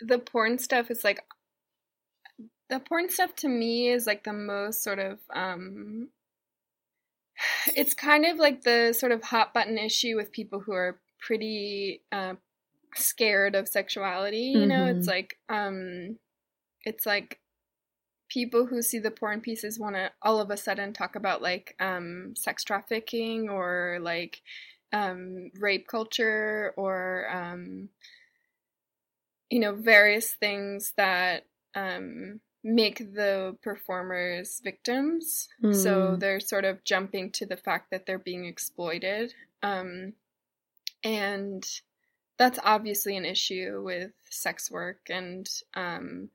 [0.00, 1.20] the porn stuff is like
[2.68, 6.08] the porn stuff to me is like the most sort of um
[7.76, 12.02] it's kind of like the sort of hot button issue with people who are pretty
[12.12, 12.34] uh,
[12.94, 14.68] scared of sexuality you mm-hmm.
[14.68, 15.16] know it's mm-hmm.
[15.16, 16.16] like um
[16.84, 17.40] it's like
[18.28, 21.74] people who see the porn pieces want to all of a sudden talk about like
[21.80, 24.42] um sex trafficking or like
[24.92, 27.88] um rape culture or um
[29.50, 31.44] you know various things that
[31.74, 35.48] um make the performers victims.
[35.62, 35.74] Mm.
[35.74, 36.18] So hmm.
[36.18, 39.34] they're sort of jumping to the fact that they're being exploited.
[39.62, 40.14] Um,
[41.04, 41.64] and
[42.36, 46.30] that's obviously an issue with sex work and um,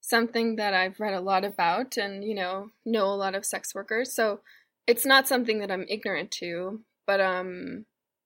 [0.00, 3.74] something that I've read a lot about and, you know, know a lot of sex
[3.74, 4.14] workers.
[4.14, 4.40] So
[4.86, 7.84] it's not something that I'm ignorant to, but um,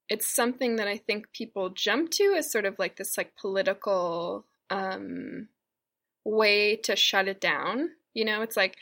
[0.09, 4.45] it's something that I think people jump to as sort of like this like political
[4.71, 5.49] um,
[6.25, 7.91] way to shut it down.
[8.15, 8.77] You know, it's like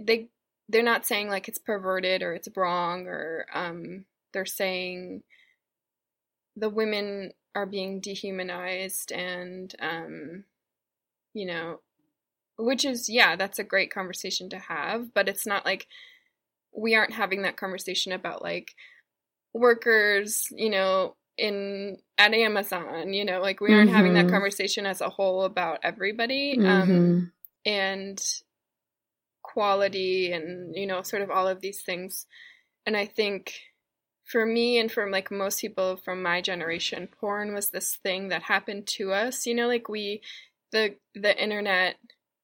[0.00, 0.28] they
[0.68, 5.22] they're not saying like it's perverted or it's wrong or um, they're saying
[6.56, 10.44] the women are being dehumanized and um,
[11.34, 11.80] you know
[12.58, 15.86] which is yeah that's a great conversation to have but it's not like
[16.74, 18.74] we aren't having that conversation about like
[19.52, 23.96] workers you know in at Amazon, you know, like we aren't mm-hmm.
[23.96, 24.34] having that mm-hmm.
[24.34, 26.56] conversation as a whole about everybody.
[26.58, 26.92] Um, mm-hmm.
[26.92, 27.32] Um,
[27.66, 28.22] and
[29.42, 32.26] quality and, you know, sort of all of these things.
[32.86, 33.54] And I think
[34.24, 38.42] for me and for like most people from my generation, porn was this thing that
[38.42, 39.46] happened to us.
[39.46, 40.22] You know, like we
[40.72, 41.96] the the internet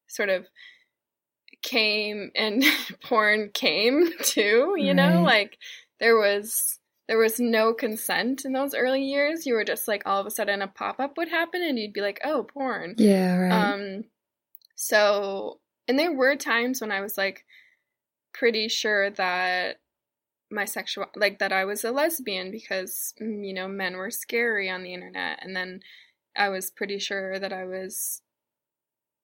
[0.07, 0.47] sort of
[1.61, 2.63] came and
[3.03, 4.95] porn came too, you right.
[4.95, 5.57] know, like
[5.99, 9.45] there was there was no consent in those early years.
[9.45, 11.93] You were just like all of a sudden a pop up would happen and you'd
[11.93, 12.95] be like, oh, porn.
[12.97, 13.73] Yeah, right.
[13.73, 14.03] Um,
[14.75, 17.43] so, and there were times when I was like
[18.33, 19.77] pretty sure that
[20.49, 24.69] my sexual, like that I was a lesbian because, mm, you know, men were scary
[24.69, 25.39] on the internet.
[25.41, 25.81] And then
[26.37, 28.21] I was pretty sure that I was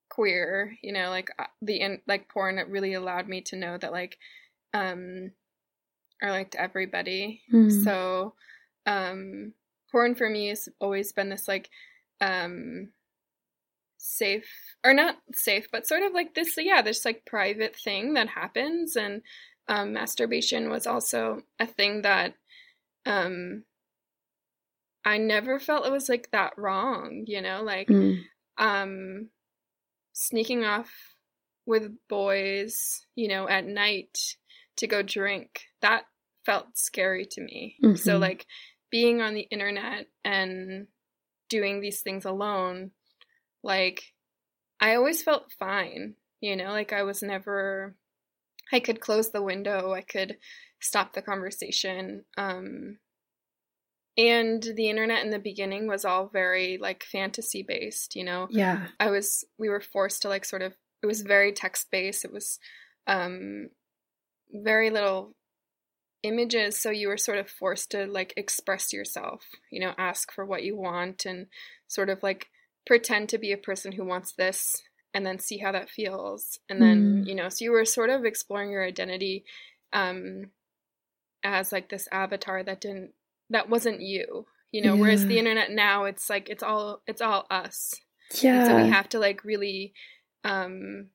[0.09, 3.77] queer, you know, like uh, the, in, like porn, it really allowed me to know
[3.77, 4.17] that like,
[4.73, 5.31] um,
[6.21, 7.41] or like to everybody.
[7.53, 7.83] Mm.
[7.83, 8.33] So
[8.85, 9.53] um
[9.91, 11.69] porn for me has always been this like
[12.21, 12.89] um
[13.97, 14.49] safe
[14.83, 18.95] or not safe, but sort of like this yeah, this like private thing that happens
[18.95, 19.21] and
[19.67, 22.33] um masturbation was also a thing that
[23.05, 23.63] um
[25.05, 28.21] I never felt it was like that wrong, you know, like mm.
[28.57, 29.29] um
[30.13, 30.91] sneaking off
[31.65, 34.35] with boys, you know, at night
[34.79, 35.61] to go drink.
[35.81, 36.03] That
[36.45, 37.75] felt scary to me.
[37.83, 37.95] Mm-hmm.
[37.95, 38.45] So like
[38.91, 40.87] being on the internet and
[41.49, 42.91] doing these things alone,
[43.63, 44.03] like
[44.79, 47.95] I always felt fine, you know, like I was never
[48.71, 50.37] I could close the window, I could
[50.79, 52.25] stop the conversation.
[52.37, 52.97] Um
[54.17, 58.47] and the internet in the beginning was all very like fantasy based, you know.
[58.49, 58.87] Yeah.
[58.99, 60.73] I was we were forced to like sort of
[61.03, 62.25] it was very text based.
[62.25, 62.59] It was
[63.07, 63.69] um
[64.51, 65.33] very little
[66.23, 70.45] images so you were sort of forced to like express yourself you know ask for
[70.45, 71.47] what you want and
[71.87, 72.47] sort of like
[72.85, 74.81] pretend to be a person who wants this
[75.13, 77.27] and then see how that feels and then mm.
[77.27, 79.45] you know so you were sort of exploring your identity
[79.93, 80.47] um
[81.43, 83.11] as like this avatar that didn't
[83.49, 85.01] that wasn't you you know yeah.
[85.01, 87.93] whereas the internet now it's like it's all it's all us
[88.41, 89.93] yeah and so we have to like really
[90.43, 91.07] um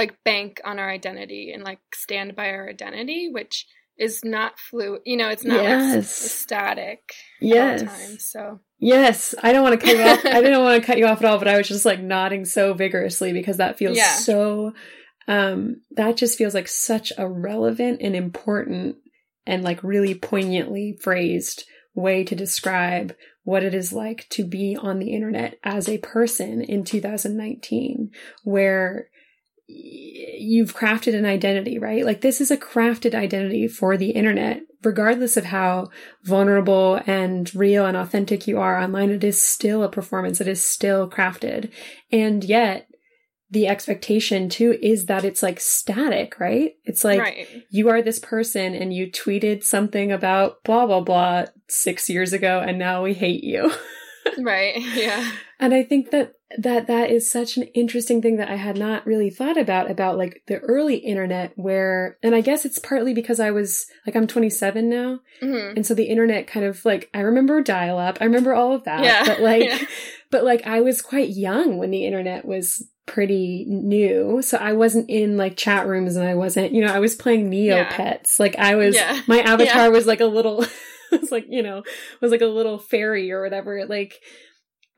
[0.00, 3.66] like bank on our identity and like stand by our identity, which
[3.98, 5.02] is not fluid.
[5.04, 5.94] You know, it's not yes.
[5.94, 7.12] like static.
[7.38, 7.82] Yes.
[7.82, 10.24] Time, so yes, I don't want to cut you off.
[10.24, 12.46] I didn't want to cut you off at all, but I was just like nodding
[12.46, 14.14] so vigorously because that feels yeah.
[14.14, 14.72] so.
[15.28, 18.96] Um, that just feels like such a relevant and important
[19.46, 24.98] and like really poignantly phrased way to describe what it is like to be on
[24.98, 28.10] the internet as a person in 2019,
[28.44, 29.09] where
[30.40, 32.04] you've crafted an identity, right?
[32.04, 34.62] Like this is a crafted identity for the internet.
[34.82, 35.90] Regardless of how
[36.24, 40.40] vulnerable and real and authentic you are online, it is still a performance.
[40.40, 41.70] It is still crafted.
[42.10, 42.88] And yet
[43.50, 46.72] the expectation too is that it's like static, right?
[46.84, 47.46] It's like right.
[47.68, 52.60] you are this person and you tweeted something about blah, blah, blah six years ago
[52.60, 53.70] and now we hate you.
[54.38, 54.76] right.
[54.94, 55.30] Yeah.
[55.58, 59.06] And I think that that that is such an interesting thing that I had not
[59.06, 63.38] really thought about about like the early internet where and I guess it's partly because
[63.38, 65.76] I was like I'm 27 now mm-hmm.
[65.76, 68.84] and so the internet kind of like I remember dial up I remember all of
[68.84, 69.24] that yeah.
[69.24, 69.78] but like yeah.
[70.30, 75.08] but like I was quite young when the internet was pretty new so I wasn't
[75.08, 78.20] in like chat rooms and I wasn't you know I was playing Neopets yeah.
[78.38, 78.96] like I was
[79.28, 80.64] my avatar was like a little
[81.12, 81.84] was like you know
[82.20, 84.20] was like a little fairy or whatever like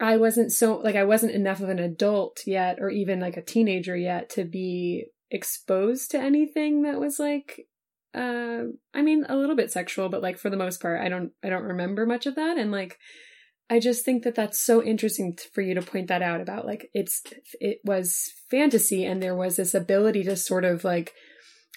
[0.00, 3.42] I wasn't so like I wasn't enough of an adult yet or even like a
[3.42, 7.66] teenager yet to be exposed to anything that was like
[8.14, 8.62] uh
[8.92, 11.48] I mean a little bit sexual but like for the most part I don't I
[11.48, 12.58] don't remember much of that.
[12.58, 12.98] And like
[13.70, 16.90] I just think that that's so interesting for you to point that out about like
[16.92, 17.22] it's
[17.60, 21.14] it was fantasy and there was this ability to sort of like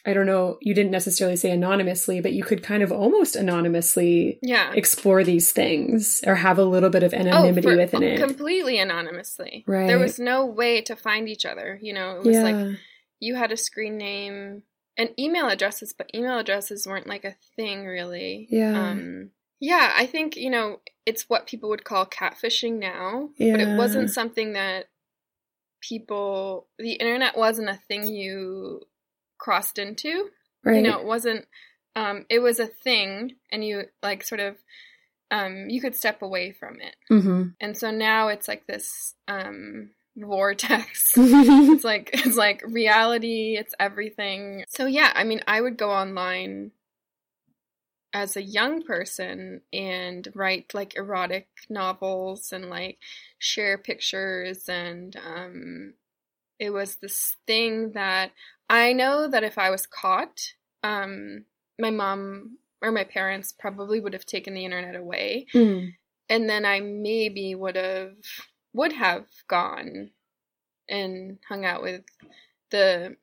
[0.05, 4.37] I don't know, you didn't necessarily say anonymously, but you could kind of almost anonymously
[4.41, 4.71] yeah.
[4.73, 8.19] explore these things or have a little bit of anonymity oh, within it.
[8.19, 9.63] Completely anonymously.
[9.67, 9.87] Right.
[9.87, 11.79] There was no way to find each other.
[11.81, 12.43] You know, it was yeah.
[12.43, 12.77] like
[13.19, 14.61] you had a screen name
[14.95, 18.47] and email addresses, but email addresses weren't like a thing really.
[18.51, 18.89] Yeah.
[18.89, 23.53] Um, yeah, I think, you know, it's what people would call catfishing now, yeah.
[23.53, 24.85] but it wasn't something that
[25.81, 28.81] people, the internet wasn't a thing you
[29.37, 30.29] crossed into.
[30.63, 30.77] Right.
[30.77, 31.45] You know, it wasn't,
[31.95, 34.57] um, it was a thing and you like sort of,
[35.31, 36.95] um, you could step away from it.
[37.11, 37.43] Mm-hmm.
[37.59, 41.13] And so now it's like this, um, vortex.
[41.17, 44.63] it's like it's like reality, it's everything.
[44.69, 46.71] So yeah, I mean, I would go online
[48.13, 52.97] as a young person and write like erotic novels and like
[53.39, 55.93] share pictures and um
[56.59, 58.31] it was this thing that
[58.69, 60.53] I know that if I was caught,
[60.83, 61.45] um
[61.79, 65.47] my mom or my parents probably would have taken the internet away.
[65.53, 65.93] Mm.
[66.29, 68.15] And then I maybe would have
[68.73, 70.11] would have gone
[70.87, 72.03] and hung out with
[72.69, 73.15] the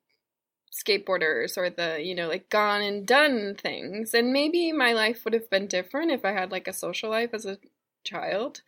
[0.73, 5.35] skateboarders or the you know like gone and done things and maybe my life would
[5.35, 7.59] have been different if i had like a social life as a
[8.05, 8.63] child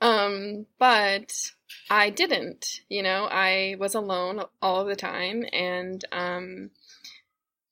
[0.00, 1.52] um but
[1.90, 6.70] i didn't you know i was alone all the time and um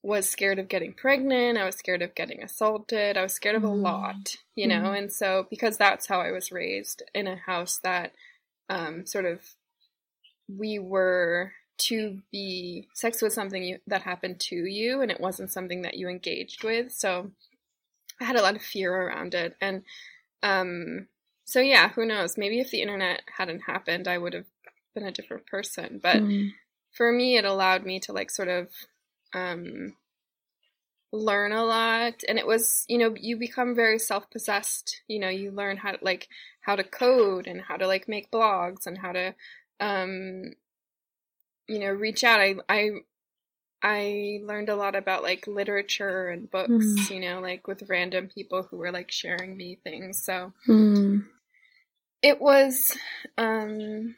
[0.01, 3.63] was scared of getting pregnant i was scared of getting assaulted i was scared of
[3.63, 3.81] a mm.
[3.81, 4.97] lot you know mm.
[4.97, 8.13] and so because that's how i was raised in a house that
[8.69, 9.41] um sort of
[10.47, 15.51] we were to be sex was something you, that happened to you and it wasn't
[15.51, 17.31] something that you engaged with so
[18.21, 19.83] i had a lot of fear around it and
[20.43, 21.07] um
[21.49, 24.45] so yeah who knows maybe if the internet hadn't happened i would have
[24.93, 26.51] been a different person but mm.
[26.91, 28.67] for me it allowed me to like sort of
[29.33, 29.95] um
[31.11, 35.49] learn a lot and it was you know you become very self-possessed you know you
[35.49, 36.27] learn how to like
[36.61, 39.33] how to code and how to like make blogs and how to
[39.79, 40.43] um
[41.67, 42.91] you know reach out i i
[43.81, 47.09] i learned a lot about like literature and books mm.
[47.09, 51.25] you know like with random people who were like sharing me things so mm.
[52.21, 52.97] It was
[53.37, 54.15] um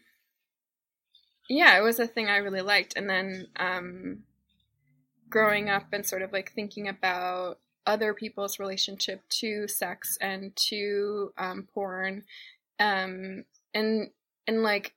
[1.50, 2.94] yeah it was a thing i really liked.
[2.96, 4.24] And then um
[5.30, 11.34] growing up and sort of like thinking about other people's relationship to sex and to
[11.38, 12.24] um porn
[12.80, 13.44] um
[13.74, 14.10] and
[14.48, 14.94] and like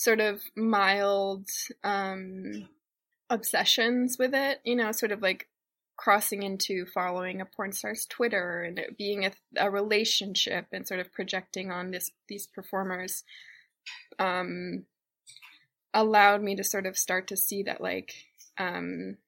[0.00, 1.46] sort of mild
[1.84, 2.68] um,
[3.28, 5.46] obsessions with it, you know, sort of like
[6.00, 10.98] crossing into following a porn star's Twitter and it being a, a relationship and sort
[10.98, 13.22] of projecting on this these performers
[14.18, 14.86] um,
[15.92, 18.14] allowed me to sort of start to see that like
[18.56, 19.18] um,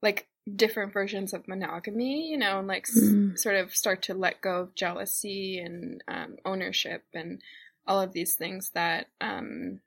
[0.00, 0.26] like
[0.56, 3.34] different versions of monogamy, you know, and like mm.
[3.34, 7.42] s- sort of start to let go of jealousy and um, ownership and
[7.86, 9.80] all of these things that um,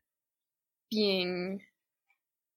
[0.91, 1.61] being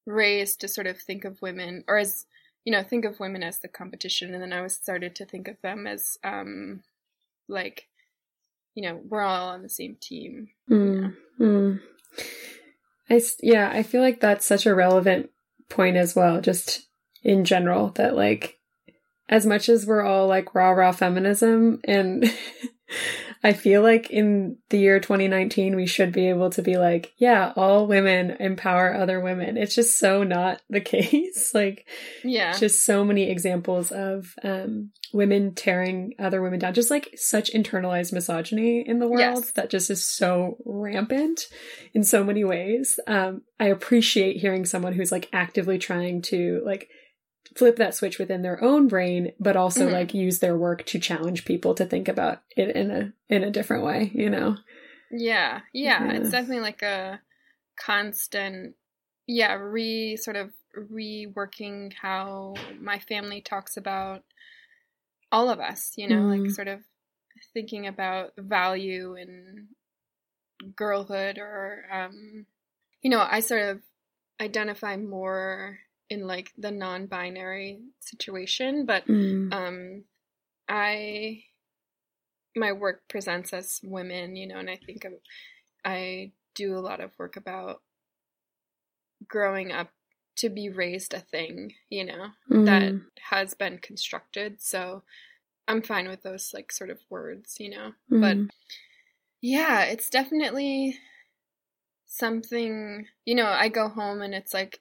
[0.04, 2.26] raised to sort of think of women or as
[2.64, 5.48] you know think of women as the competition and then i was started to think
[5.48, 6.82] of them as um
[7.48, 7.86] like
[8.74, 10.48] you know we're all on the same team.
[10.70, 11.80] Mm, mm.
[13.08, 15.30] i yeah i feel like that's such a relevant
[15.68, 16.86] point as well just
[17.22, 18.58] in general that like
[19.28, 22.24] as much as we're all like rah rah feminism and
[23.42, 27.52] I feel like in the year 2019, we should be able to be like, yeah,
[27.56, 29.56] all women empower other women.
[29.56, 31.54] It's just so not the case.
[31.54, 31.86] like,
[32.22, 36.74] yeah, just so many examples of um, women tearing other women down.
[36.74, 39.52] Just like such internalized misogyny in the world yes.
[39.52, 41.46] that just is so rampant
[41.94, 43.00] in so many ways.
[43.06, 46.90] Um, I appreciate hearing someone who's like actively trying to like
[47.56, 49.94] flip that switch within their own brain but also mm-hmm.
[49.94, 53.50] like use their work to challenge people to think about it in a in a
[53.50, 54.56] different way you know
[55.10, 56.12] yeah yeah, yeah.
[56.12, 57.20] it's definitely like a
[57.76, 58.74] constant
[59.26, 64.22] yeah re sort of reworking how my family talks about
[65.32, 66.42] all of us you know mm.
[66.42, 66.80] like sort of
[67.52, 69.68] thinking about value and
[70.76, 72.46] girlhood or um
[73.02, 73.80] you know i sort of
[74.40, 75.78] identify more
[76.10, 79.52] in like the non-binary situation but mm.
[79.52, 80.04] um
[80.68, 81.42] i
[82.56, 85.12] my work presents as women you know and i think of,
[85.84, 87.80] i do a lot of work about
[89.28, 89.90] growing up
[90.36, 92.66] to be raised a thing you know mm.
[92.66, 93.00] that
[93.30, 95.02] has been constructed so
[95.70, 97.92] I'm fine with those like sort of words, you know.
[98.10, 98.20] Mm-hmm.
[98.20, 98.36] But
[99.40, 100.98] yeah, it's definitely
[102.06, 104.80] something, you know, I go home and it's like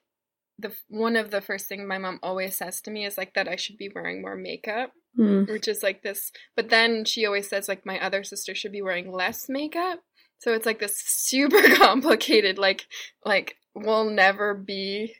[0.60, 3.48] the one of the first thing my mom always says to me is like that
[3.48, 5.48] I should be wearing more makeup, mm.
[5.50, 6.32] which is like this.
[6.56, 10.00] But then she always says like my other sister should be wearing less makeup.
[10.38, 12.86] So it's like this super complicated like
[13.24, 15.14] like we'll never be,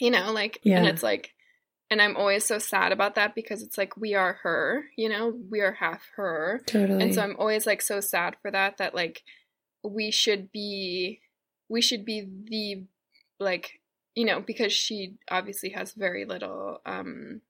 [0.00, 0.78] you know, like yeah.
[0.78, 1.32] and it's like
[1.90, 5.36] and I'm always so sad about that because it's like we are her, you know,
[5.50, 6.62] we are half her.
[6.66, 7.02] Totally.
[7.02, 9.22] And so I'm always like so sad for that that like
[9.82, 11.20] we should be
[11.68, 12.84] we should be the
[13.42, 13.79] like
[14.14, 17.40] you know because she obviously has very little um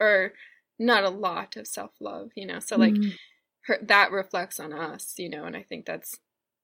[0.00, 0.32] or
[0.78, 3.10] not a lot of self-love you know so like mm-hmm.
[3.66, 6.18] her that reflects on us you know and i think that's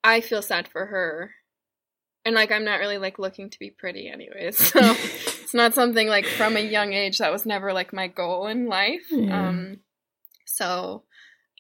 [0.05, 1.35] i feel sad for her
[2.25, 6.09] and like i'm not really like looking to be pretty anyways so it's not something
[6.09, 9.49] like from a young age that was never like my goal in life yeah.
[9.49, 9.79] um
[10.45, 11.05] so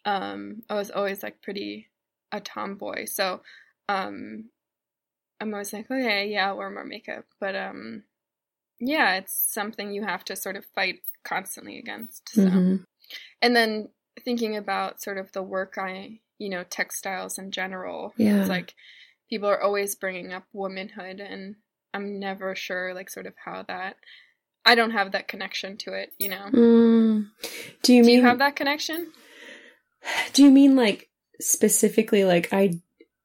[0.05, 1.89] um i was always like pretty
[2.33, 3.41] a tomboy so
[3.89, 4.45] um
[5.41, 7.25] I'm always like, okay, yeah, I'll wear more makeup.
[7.39, 8.05] But um
[8.79, 12.31] yeah, it's something you have to sort of fight constantly against.
[12.31, 12.43] So.
[12.43, 12.77] Mm-hmm.
[13.43, 13.89] And then
[14.25, 18.15] thinking about sort of the work I, you know, textiles in general.
[18.17, 18.41] Yeah.
[18.41, 18.75] It's like
[19.29, 21.57] people are always bringing up womanhood and
[21.93, 23.97] I'm never sure like sort of how that
[24.65, 26.47] I don't have that connection to it, you know.
[26.53, 27.29] Mm.
[27.83, 29.13] Do you Do mean you have that connection?
[30.33, 31.09] Do you mean like
[31.41, 32.81] specifically like I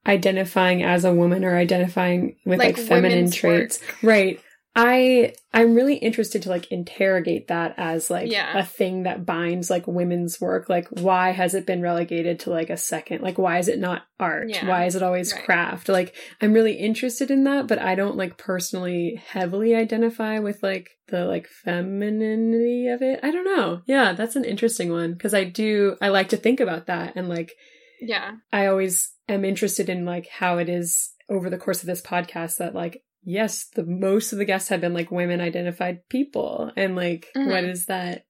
[0.07, 3.79] identifying as a woman or identifying with like, like feminine traits.
[3.81, 4.03] Work.
[4.03, 4.39] Right.
[4.77, 8.57] I I'm really interested to like interrogate that as like yeah.
[8.57, 10.67] a thing that binds like women's work.
[10.67, 13.21] Like why has it been relegated to like a second?
[13.21, 14.49] Like why is it not art?
[14.49, 14.67] Yeah.
[14.67, 15.45] Why is it always right.
[15.45, 15.87] craft?
[15.87, 20.89] Like I'm really interested in that, but I don't like personally heavily identify with like
[21.07, 23.21] the like femininity of it.
[23.23, 23.81] I don't know.
[23.85, 27.29] Yeah, that's an interesting one because I do I like to think about that and
[27.29, 27.53] like
[27.99, 28.33] yeah.
[28.51, 32.57] I always am interested in like how it is over the course of this podcast
[32.57, 36.95] that like yes, the most of the guests have been like women identified people and
[36.95, 37.49] like mm-hmm.
[37.49, 38.25] what does that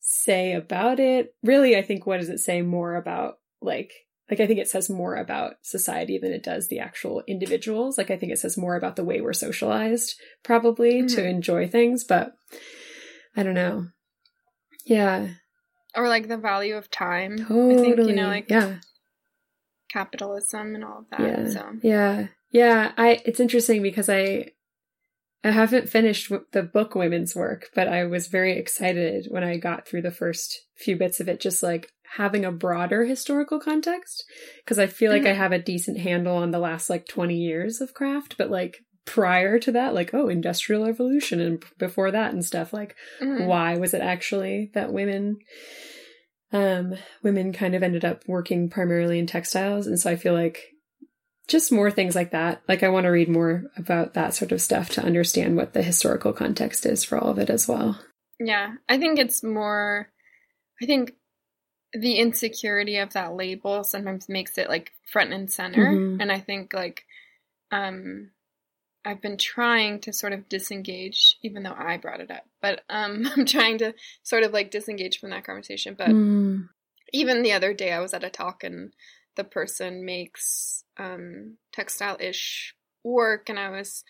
[0.00, 1.34] say about it?
[1.42, 3.92] Really, I think what does it say more about like
[4.30, 7.98] like I think it says more about society than it does the actual individuals.
[7.98, 10.14] Like I think it says more about the way we're socialized
[10.44, 11.16] probably mm-hmm.
[11.16, 12.32] to enjoy things, but
[13.36, 13.86] I don't know.
[14.84, 15.28] Yeah
[15.94, 17.38] or like the value of time.
[17.38, 17.74] Totally.
[17.74, 18.76] I think you know, like yeah,
[19.92, 21.20] capitalism and all of that.
[21.20, 22.92] Yeah, so yeah, yeah.
[22.96, 24.52] I it's interesting because I
[25.42, 29.86] I haven't finished the book Women's Work, but I was very excited when I got
[29.86, 34.24] through the first few bits of it, just like having a broader historical context
[34.64, 35.30] because I feel like mm-hmm.
[35.30, 38.78] I have a decent handle on the last like 20 years of craft, but like
[39.04, 43.46] prior to that like oh industrial revolution and before that and stuff like mm-hmm.
[43.46, 45.38] why was it actually that women
[46.52, 50.74] um women kind of ended up working primarily in textiles and so i feel like
[51.48, 54.60] just more things like that like i want to read more about that sort of
[54.60, 57.98] stuff to understand what the historical context is for all of it as well
[58.38, 60.08] yeah i think it's more
[60.82, 61.14] i think
[61.92, 66.20] the insecurity of that label sometimes makes it like front and center mm-hmm.
[66.20, 67.04] and i think like
[67.72, 68.30] um
[69.04, 72.44] I've been trying to sort of disengage, even though I brought it up.
[72.60, 75.94] But um, I'm trying to sort of like disengage from that conversation.
[75.96, 76.68] But mm.
[77.12, 78.92] even the other day, I was at a talk and
[79.36, 84.04] the person makes um, textile ish work, and I was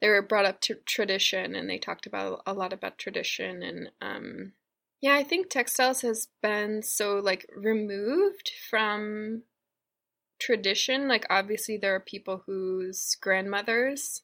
[0.00, 3.90] they were brought up to tradition, and they talked about a lot about tradition and
[4.00, 4.52] um,
[5.04, 9.42] yeah, I think textiles has been so like removed from
[10.38, 11.08] tradition.
[11.08, 14.22] Like, obviously, there are people whose grandmothers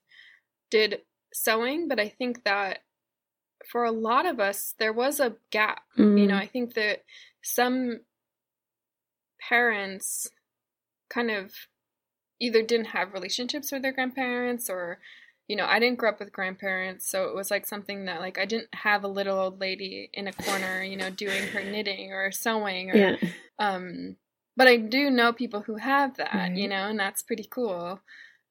[0.70, 1.02] did
[1.32, 2.80] sewing, but I think that
[3.70, 5.82] for a lot of us, there was a gap.
[5.98, 6.20] Mm.
[6.20, 6.42] You know, mm.
[6.42, 7.04] I think that
[7.42, 8.00] some
[9.48, 10.28] parents
[11.08, 11.52] kind of
[12.40, 14.98] either didn't have relationships with their grandparents or
[15.48, 18.38] you know, I didn't grow up with grandparents, so it was like something that like
[18.38, 22.12] I didn't have a little old lady in a corner, you know, doing her knitting
[22.12, 23.16] or sewing or yeah.
[23.58, 24.14] um
[24.60, 26.54] but I do know people who have that, mm-hmm.
[26.54, 27.98] you know, and that's pretty cool.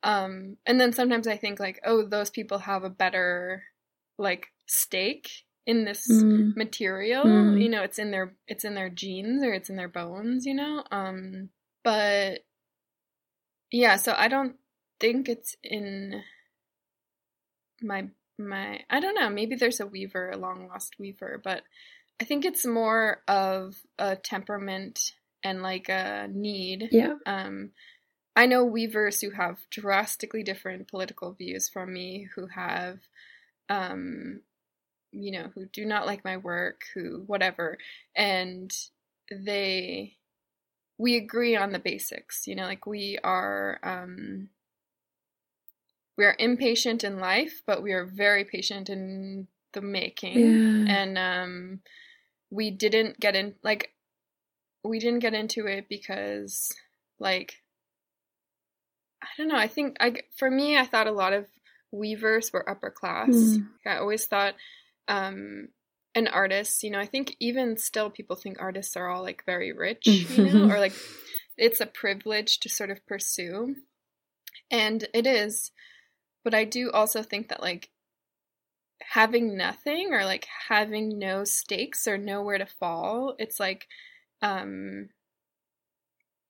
[0.01, 3.65] Um, and then sometimes I think like, oh, those people have a better
[4.17, 5.29] like stake
[5.67, 6.55] in this mm.
[6.55, 7.25] material.
[7.25, 7.61] Mm.
[7.61, 10.55] You know, it's in their it's in their genes or it's in their bones, you
[10.55, 10.83] know?
[10.89, 11.49] Um
[11.83, 12.39] but
[13.71, 14.55] yeah, so I don't
[14.99, 16.23] think it's in
[17.83, 18.07] my
[18.39, 21.61] my I don't know, maybe there's a weaver, a long lost weaver, but
[22.19, 25.13] I think it's more of a temperament
[25.43, 26.89] and like a need.
[26.91, 27.15] Yeah.
[27.25, 27.71] Um,
[28.35, 32.99] I know weavers who have drastically different political views from me, who have,
[33.67, 34.41] um,
[35.11, 37.77] you know, who do not like my work, who whatever,
[38.15, 38.73] and
[39.31, 40.15] they
[40.97, 44.49] we agree on the basics, you know, like we are um
[46.17, 50.39] we are impatient in life, but we are very patient in the making.
[50.39, 50.93] Yeah.
[50.93, 51.79] And um
[52.51, 53.93] we didn't get in like
[54.83, 56.73] we didn't get into it because
[57.19, 57.55] like
[59.21, 61.47] I don't know, I think I for me I thought a lot of
[61.91, 63.29] weavers were upper class.
[63.29, 63.67] Mm.
[63.85, 64.55] I always thought
[65.07, 65.69] um
[66.15, 69.71] an artist, you know, I think even still people think artists are all like very
[69.71, 70.93] rich, you know, or like
[71.57, 73.75] it's a privilege to sort of pursue.
[74.71, 75.71] And it is.
[76.43, 77.89] But I do also think that like
[79.01, 83.87] having nothing or like having no stakes or nowhere to fall, it's like
[84.41, 85.09] um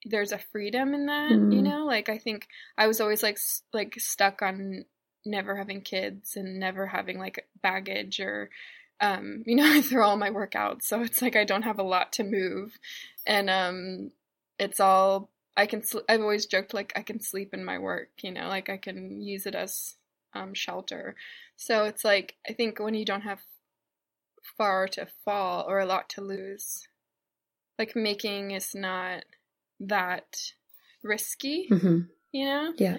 [0.05, 1.53] there's a freedom in that, mm.
[1.53, 1.85] you know?
[1.85, 3.37] Like I think I was always like
[3.73, 4.85] like stuck on
[5.25, 8.49] never having kids and never having like baggage or
[9.01, 11.79] um you know I throw all my work out so it's like I don't have
[11.79, 12.77] a lot to move
[13.25, 14.11] and um
[14.57, 18.09] it's all I can sl- I've always joked like I can sleep in my work
[18.21, 19.95] you know like I can use it as
[20.33, 21.15] um shelter
[21.55, 23.39] so it's like I think when you don't have
[24.57, 26.87] far to fall or a lot to lose
[27.79, 29.23] like making is not
[29.79, 30.37] that
[31.01, 31.99] risky mm-hmm.
[32.33, 32.97] you know yeah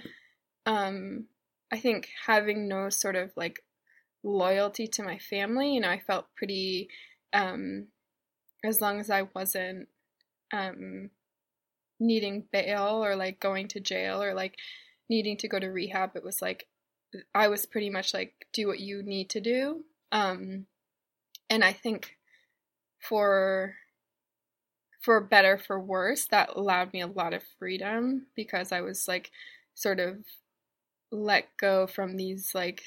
[0.66, 1.26] um
[1.72, 3.62] I think having no sort of like
[4.22, 6.88] loyalty to my family, you know, I felt pretty
[7.32, 7.86] um
[8.64, 9.88] as long as I wasn't
[10.52, 11.10] um
[12.00, 14.56] needing bail or like going to jail or like
[15.08, 16.66] needing to go to rehab, it was like
[17.34, 19.84] I was pretty much like do what you need to do.
[20.12, 20.66] Um
[21.48, 22.16] and I think
[22.98, 23.76] for
[25.00, 29.30] for better for worse that allowed me a lot of freedom because I was like
[29.74, 30.18] sort of
[31.10, 32.82] let go from these like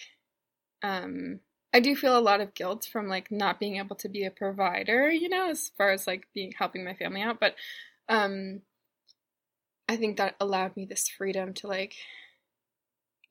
[0.84, 1.40] um
[1.74, 4.32] I do feel a lot of guilt from like not being able to be a
[4.32, 7.56] provider, you know, as far as like being helping my family out, but
[8.10, 8.62] um
[9.90, 11.96] I think that allowed me this freedom to like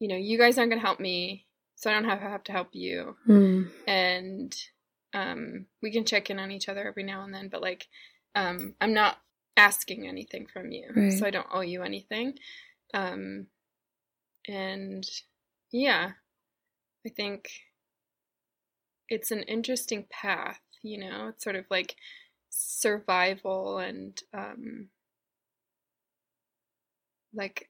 [0.00, 2.52] you know, you guys aren't going to help me, so I don't have, have to
[2.52, 3.16] help you.
[3.28, 3.70] Mm.
[3.86, 4.56] And
[5.14, 7.86] um we can check in on each other every now and then, but like
[8.34, 9.18] um I'm not
[9.56, 10.88] asking anything from you.
[10.94, 11.12] Right.
[11.12, 12.38] So I don't owe you anything.
[12.94, 13.46] Um
[14.48, 15.08] and
[15.70, 16.12] yeah,
[17.06, 17.48] I think
[19.08, 21.96] it's an interesting path, you know, it's sort of like
[22.50, 24.88] survival and um
[27.34, 27.68] like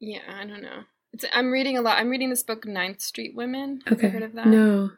[0.00, 0.82] yeah, I don't know.
[1.12, 1.98] It's I'm reading a lot.
[1.98, 3.82] I'm reading this book Ninth Street Women.
[3.86, 4.06] Okay.
[4.06, 4.48] Have heard of that?
[4.48, 4.90] No.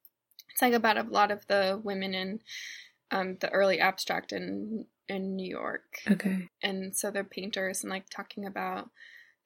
[0.50, 2.40] It's like about a lot of the women in
[3.14, 5.98] um the early abstract in in New York.
[6.10, 6.48] Okay.
[6.62, 8.90] And so they're painters and like talking about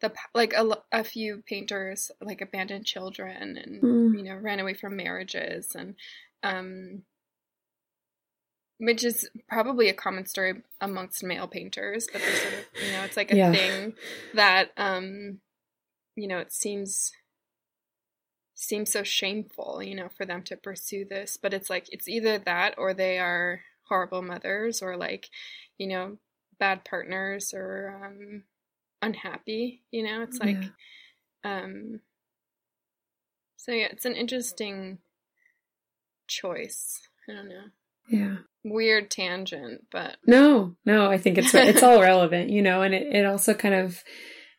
[0.01, 4.16] the like a, a few painters like abandoned children and mm.
[4.16, 5.97] you know ran away from marriages and
[6.45, 7.03] um
[8.79, 13.16] which is probably a common story amongst male painters but sort of you know it's
[13.16, 13.51] like a yeah.
[13.51, 13.93] thing
[14.35, 15.41] that um
[16.14, 17.11] you know it seems
[18.61, 22.39] seems so shameful you know for them to pursue this but it's like it's either
[22.39, 25.29] that or they are horrible mothers or like
[25.79, 26.19] you know
[26.59, 28.43] bad partners or um
[29.01, 30.23] unhappy you know?
[30.23, 30.57] It's like
[31.45, 31.63] yeah.
[31.63, 32.01] um
[33.57, 34.99] so yeah it's an interesting
[36.27, 37.01] choice.
[37.29, 37.65] I don't know.
[38.09, 38.37] Yeah.
[38.65, 43.07] Weird tangent but no no i think it's it's all relevant you know and it,
[43.15, 44.03] it also kind of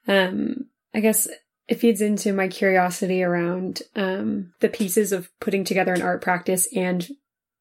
[0.08, 1.28] um i guess
[1.70, 6.68] it feeds into my curiosity around um the pieces of putting together an art practice
[6.76, 7.08] and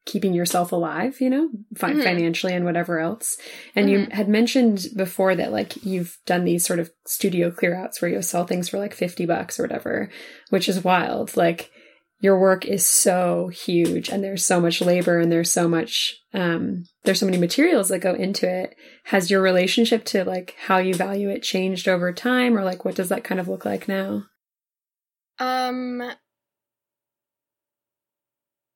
[0.08, 2.00] keeping yourself alive, you know, fi- mm-hmm.
[2.00, 3.36] financially and whatever else.
[3.76, 4.10] And mm-hmm.
[4.10, 8.22] you had mentioned before that like you've done these sort of studio clearouts where you
[8.22, 10.08] sell things for like 50 bucks or whatever,
[10.48, 11.36] which is wild.
[11.36, 11.70] Like
[12.20, 16.84] your work is so huge and there's so much labor and there's so much um
[17.04, 18.74] there's so many materials that go into it.
[19.04, 22.96] Has your relationship to like how you value it changed over time or like what
[22.96, 24.24] does that kind of look like now?
[25.38, 26.02] Um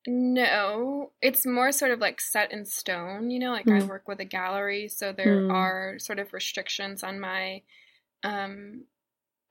[0.06, 3.80] no, it's more sort of like set in stone, you know, like mm.
[3.80, 5.52] I work with a gallery, so there mm.
[5.52, 7.62] are sort of restrictions on my
[8.24, 8.84] um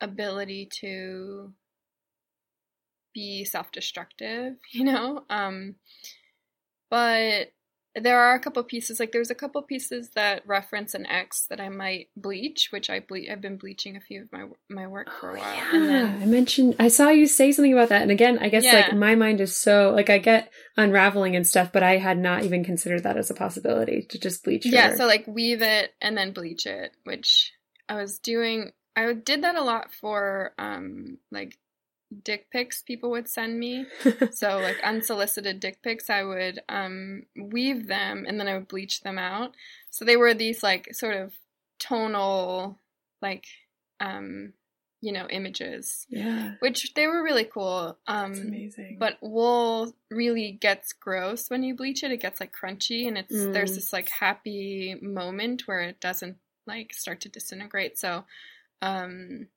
[0.01, 1.53] ability to
[3.14, 5.24] be self-destructive, you know?
[5.30, 5.76] Um
[6.89, 7.51] but
[7.95, 11.59] there are a couple pieces like there's a couple pieces that reference an ex that
[11.59, 15.09] I might bleach, which I ble- I've been bleaching a few of my my work
[15.20, 15.64] for a while.
[15.74, 15.88] Oh, yeah.
[15.88, 18.76] Then, I mentioned I saw you say something about that, and again, I guess yeah.
[18.76, 22.43] like my mind is so like I get unraveling and stuff, but I had not
[22.43, 24.66] even considered that as a possibility to just bleach.
[24.66, 27.51] Yeah, so like weave it and then bleach it, which
[27.89, 28.72] I was doing.
[28.95, 31.57] I did that a lot for um like
[32.24, 33.86] dick pics people would send me.
[34.32, 39.01] so like unsolicited dick pics, I would um, weave them and then I would bleach
[39.01, 39.55] them out.
[39.89, 41.34] So they were these like sort of
[41.80, 42.78] tonal
[43.22, 43.45] like
[43.99, 44.53] um
[45.01, 50.51] you know images yeah which they were really cool um That's amazing but wool really
[50.51, 53.53] gets gross when you bleach it it gets like crunchy and it's Mm.
[53.53, 56.38] there's this like happy moment where it doesn't
[56.68, 58.26] like start to disintegrate so
[58.84, 59.47] um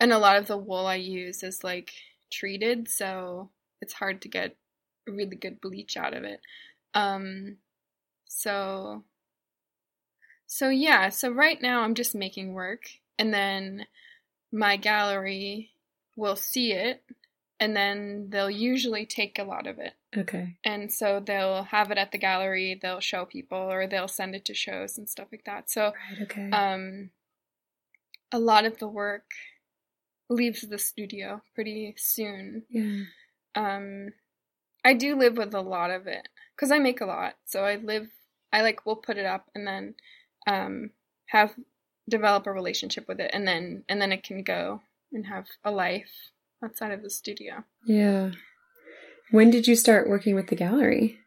[0.00, 1.92] and a lot of the wool i use is like
[2.30, 4.56] treated so it's hard to get
[5.06, 6.40] really good bleach out of it.
[6.94, 7.58] Um
[8.26, 9.04] so
[10.46, 12.82] so yeah so right now i'm just making work
[13.18, 13.86] and then
[14.52, 15.70] my gallery
[16.16, 17.02] will see it
[17.60, 19.94] and then they'll usually take a lot of it.
[20.16, 20.56] Okay.
[20.64, 24.44] And so they'll have it at the gallery they'll show people or they'll send it
[24.46, 25.70] to shows and stuff like that.
[25.70, 26.50] So right okay.
[26.50, 27.10] um
[28.32, 29.32] a lot of the work
[30.28, 32.64] leaves the studio pretty soon.
[32.68, 33.04] Yeah.
[33.54, 34.08] Um
[34.84, 37.34] i do live with a lot of it because i make a lot.
[37.44, 38.08] So i live
[38.52, 39.94] i like will put it up and then
[40.46, 40.90] um
[41.26, 41.54] have
[42.08, 44.80] develop a relationship with it and then and then it can go
[45.12, 46.30] and have a life
[46.62, 47.64] outside of the studio.
[47.86, 48.32] Yeah.
[49.30, 51.18] When did you start working with the gallery?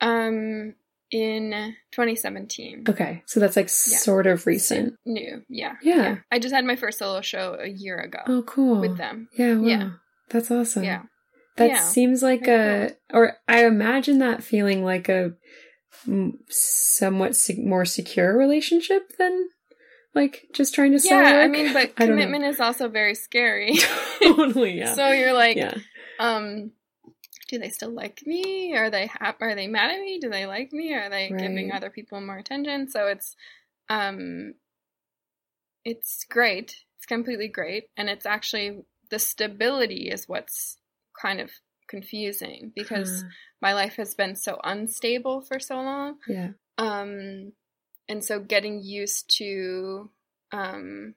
[0.00, 0.74] Um
[1.12, 1.50] in
[1.92, 6.16] 2017 okay so that's like sort of recent new yeah Yeah.
[6.32, 9.54] i just had my first solo show a year ago oh cool with them yeah
[9.54, 9.66] wow.
[9.66, 9.90] Yeah.
[10.30, 11.02] that's awesome yeah
[11.58, 11.80] That Yeah.
[11.80, 15.34] seems like Very a, or I imagine that feeling like a
[16.48, 19.48] somewhat se- more secure relationship than
[20.14, 22.12] like just trying to sell yeah i mean but I know.
[22.12, 23.76] commitment is also very scary
[24.22, 24.94] totally, yeah.
[24.98, 25.74] so you're like yeah.
[26.18, 26.72] um
[27.52, 28.74] do they still like me?
[28.74, 30.18] Are they hap- are they mad at me?
[30.18, 30.94] Do they like me?
[30.94, 32.88] Are they giving other people more attention?
[32.88, 33.36] So it's
[33.90, 34.54] um
[35.84, 36.76] it's great.
[36.96, 37.90] It's completely great.
[37.94, 40.78] And it's actually the stability is what's
[41.20, 41.50] kind of
[41.88, 43.22] confusing because
[43.60, 46.16] my life has been so unstable for so long.
[46.26, 46.52] Yeah.
[46.78, 47.52] um
[48.08, 50.10] and so getting used to
[50.52, 51.14] um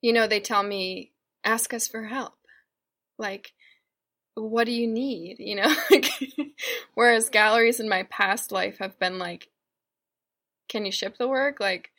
[0.00, 1.10] you know they tell me
[1.42, 2.34] ask us for help.
[3.18, 3.52] Like
[4.34, 6.06] what do you need you know like
[6.94, 9.48] whereas galleries in my past life have been like
[10.68, 11.90] can you ship the work like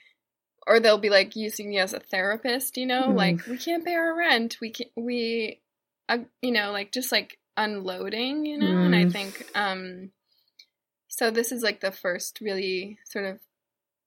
[0.65, 3.15] or they'll be like using me as a therapist you know Mhm.
[3.15, 4.89] like we can't pay our rent we can't.
[4.95, 5.61] we
[6.09, 9.11] uh, you know like just like unloading you know and i Mm.
[9.11, 10.11] think um
[11.07, 13.39] so this is like the first really sort of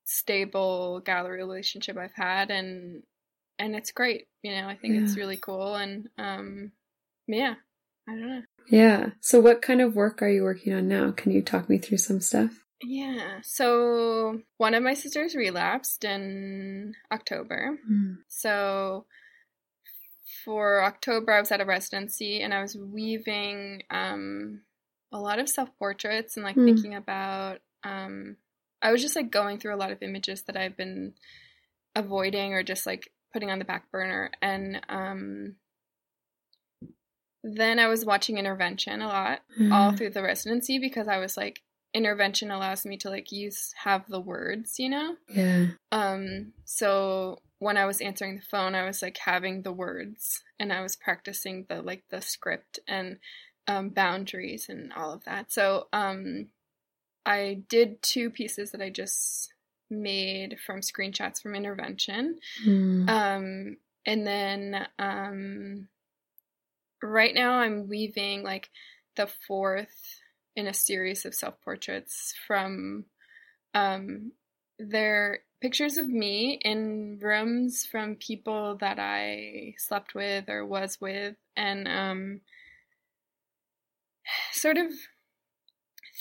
[0.03, 3.03] stable gallery relationship I've had and
[3.59, 4.27] and it's great.
[4.43, 6.71] You know, I think it's really cool and um
[7.27, 7.55] yeah,
[8.07, 8.41] I don't know.
[8.69, 9.09] Yeah.
[9.21, 11.11] So what kind of work are you working on now?
[11.11, 12.63] Can you talk me through some stuff?
[12.81, 13.39] Yeah.
[13.43, 17.77] So one of my sisters relapsed in October.
[17.89, 18.17] Mm.
[18.27, 19.05] So
[20.45, 24.61] for October I was at a residency and I was weaving um
[25.11, 26.65] a lot of self-portraits and like Hmm.
[26.65, 28.35] thinking about um
[28.81, 31.13] I was just like going through a lot of images that I've been
[31.95, 35.55] avoiding or just like putting on the back burner and um
[37.43, 39.97] then I was watching intervention a lot all Mm.
[39.97, 41.61] through the residency because I was like
[41.93, 45.15] intervention allows me to like use have the words, you know?
[45.29, 45.67] Yeah.
[45.91, 50.71] Um, so when I was answering the phone, I was like having the words and
[50.71, 53.17] I was practicing the like the script and
[53.67, 55.51] um, boundaries and all of that.
[55.51, 56.47] So um,
[57.25, 59.53] I did two pieces that I just
[59.89, 62.37] made from screenshots from intervention.
[62.65, 63.09] Mm.
[63.09, 65.87] Um, and then um,
[67.03, 68.69] right now I'm weaving like
[69.15, 70.21] the fourth
[70.55, 73.05] in a series of self portraits from
[73.73, 74.31] um,
[74.79, 81.35] they're pictures of me in rooms from people that I slept with or was with,
[81.55, 82.41] and um,
[84.51, 84.87] sort of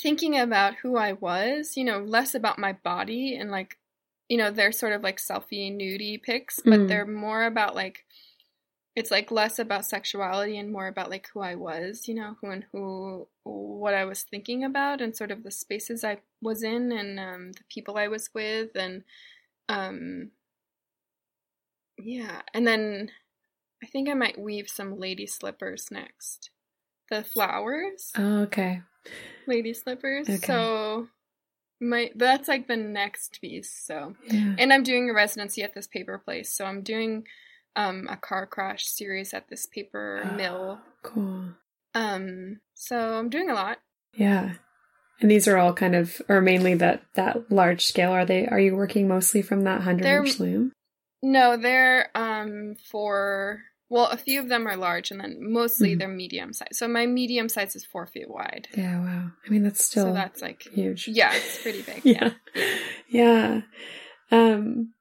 [0.03, 3.79] thinking about who I was, you know, less about my body and like,
[4.29, 6.89] you know, they're sort of like selfie nudie pics, but Mm.
[6.89, 8.05] they're more about like,
[8.97, 12.51] it's like less about sexuality and more about like who I was, you know, who
[12.51, 16.91] and who, what I was thinking about and sort of the spaces I was in
[16.93, 19.05] and um, the people I was with and,
[19.69, 20.31] um,
[21.99, 22.41] yeah.
[22.55, 23.11] And then
[23.83, 26.51] I think I might weave some lady slippers next.
[27.11, 28.81] The flowers Oh, okay.
[29.47, 30.29] lady slippers.
[30.29, 30.39] Okay.
[30.39, 31.09] So
[31.81, 33.71] my that's like the next piece.
[33.71, 34.55] So Yeah.
[34.59, 36.51] and I'm doing a residency at this paper place.
[36.51, 37.27] So I'm doing
[37.77, 40.81] um a car crash series at this paper mill.
[41.03, 41.55] Cool.
[41.95, 43.79] Um so I'm doing a lot.
[44.13, 44.55] Yeah.
[45.21, 48.13] And these are all kind of, or mainly that that large scale.
[48.13, 48.47] Are they?
[48.47, 50.73] Are you working mostly from that hundred inch loom?
[51.23, 55.99] No, they're um for well, a few of them are large, and then mostly mm-hmm.
[55.99, 56.69] they're medium size.
[56.73, 58.67] So my medium size is four feet wide.
[58.77, 59.31] Yeah, wow.
[59.47, 61.07] I mean, that's still so that's like huge.
[61.07, 62.01] Yeah, it's pretty big.
[62.05, 62.31] yeah.
[63.09, 63.61] yeah,
[64.29, 64.47] yeah.
[64.55, 64.93] Um,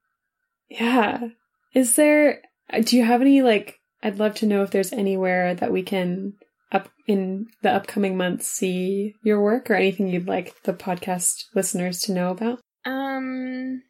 [0.68, 1.28] yeah.
[1.74, 2.42] Is there?
[2.82, 3.80] Do you have any like?
[4.02, 6.34] I'd love to know if there's anywhere that we can
[6.72, 12.00] up in the upcoming months see your work or anything you'd like the podcast listeners
[12.02, 12.60] to know about.
[12.84, 13.82] Um.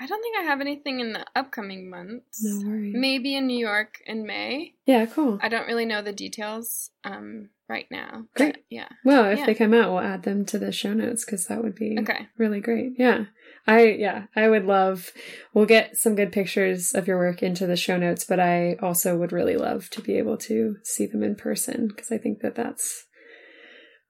[0.00, 2.40] I don't think I have anything in the upcoming months.
[2.40, 2.94] No worries.
[2.96, 4.74] Maybe in New York in May.
[4.86, 5.40] Yeah, cool.
[5.42, 8.26] I don't really know the details um, right now.
[8.36, 8.58] Great.
[8.70, 8.88] yeah.
[9.04, 9.46] Well, if yeah.
[9.46, 12.28] they come out, we'll add them to the show notes because that would be okay.
[12.36, 12.92] really great.
[12.96, 13.24] Yeah.
[13.68, 15.12] I yeah, I would love
[15.52, 19.16] we'll get some good pictures of your work into the show notes, but I also
[19.18, 22.54] would really love to be able to see them in person because I think that
[22.54, 23.04] that's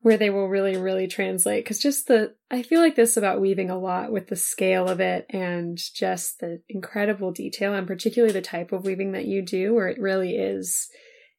[0.01, 1.65] where they will really, really translate.
[1.65, 5.01] Because just the, I feel like this about weaving a lot with the scale of
[5.01, 9.75] it and just the incredible detail, and particularly the type of weaving that you do,
[9.75, 10.89] where it really is,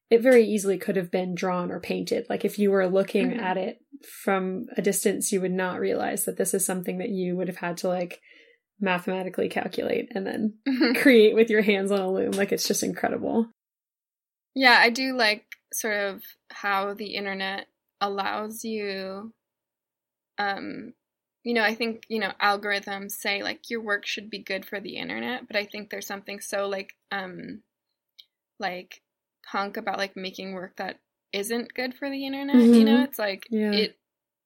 [0.09, 2.25] it very easily could have been drawn or painted.
[2.29, 3.39] Like if you were looking mm-hmm.
[3.39, 3.79] at it
[4.23, 7.57] from a distance, you would not realize that this is something that you would have
[7.57, 8.21] had to like
[8.79, 10.53] mathematically calculate and then
[10.95, 12.31] create with your hands on a loom.
[12.31, 13.47] Like it's just incredible.
[14.55, 17.67] Yeah, I do like sort of how the internet
[18.01, 19.33] allows you
[20.37, 20.93] um
[21.43, 24.79] you know i think you know algorithms say like your work should be good for
[24.79, 27.61] the internet but i think there's something so like um
[28.59, 29.01] like
[29.45, 30.97] punk about like making work that
[31.31, 32.73] isn't good for the internet mm-hmm.
[32.73, 33.71] you know it's like yeah.
[33.71, 33.97] it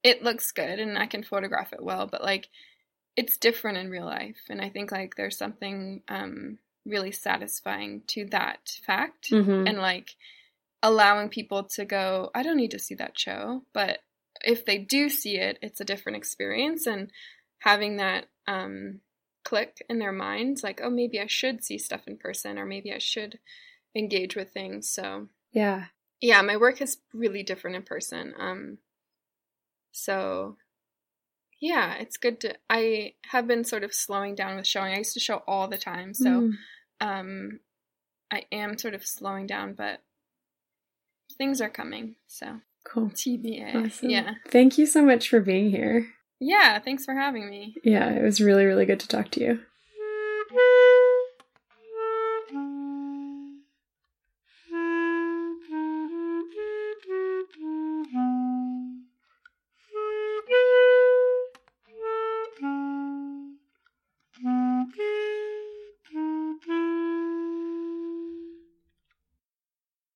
[0.04, 2.50] it looks good and i can photograph it well but like
[3.16, 8.26] it's different in real life and i think like there's something um really satisfying to
[8.26, 9.68] that fact mm-hmm.
[9.68, 10.16] and like
[10.84, 13.64] allowing people to go, I don't need to see that show.
[13.74, 14.00] But
[14.44, 16.86] if they do see it, it's a different experience.
[16.86, 17.10] And
[17.60, 19.00] having that um,
[19.46, 22.92] click in their minds, like, oh, maybe I should see stuff in person, or maybe
[22.92, 23.40] I should
[23.96, 24.90] engage with things.
[24.90, 25.86] So, yeah.
[26.24, 28.34] Yeah, my work is really different in person.
[28.40, 28.78] Um,
[29.92, 30.56] so,
[31.60, 32.56] yeah, it's good to.
[32.70, 34.94] I have been sort of slowing down with showing.
[34.94, 36.14] I used to show all the time.
[36.14, 36.52] So, mm.
[37.02, 37.60] um,
[38.32, 40.00] I am sort of slowing down, but
[41.38, 42.16] things are coming.
[42.28, 43.10] So cool.
[43.10, 43.88] TBA.
[43.88, 44.10] Awesome.
[44.10, 44.36] Yeah.
[44.48, 46.08] Thank you so much for being here.
[46.40, 47.76] Yeah, thanks for having me.
[47.84, 49.60] Yeah, it was really, really good to talk to you.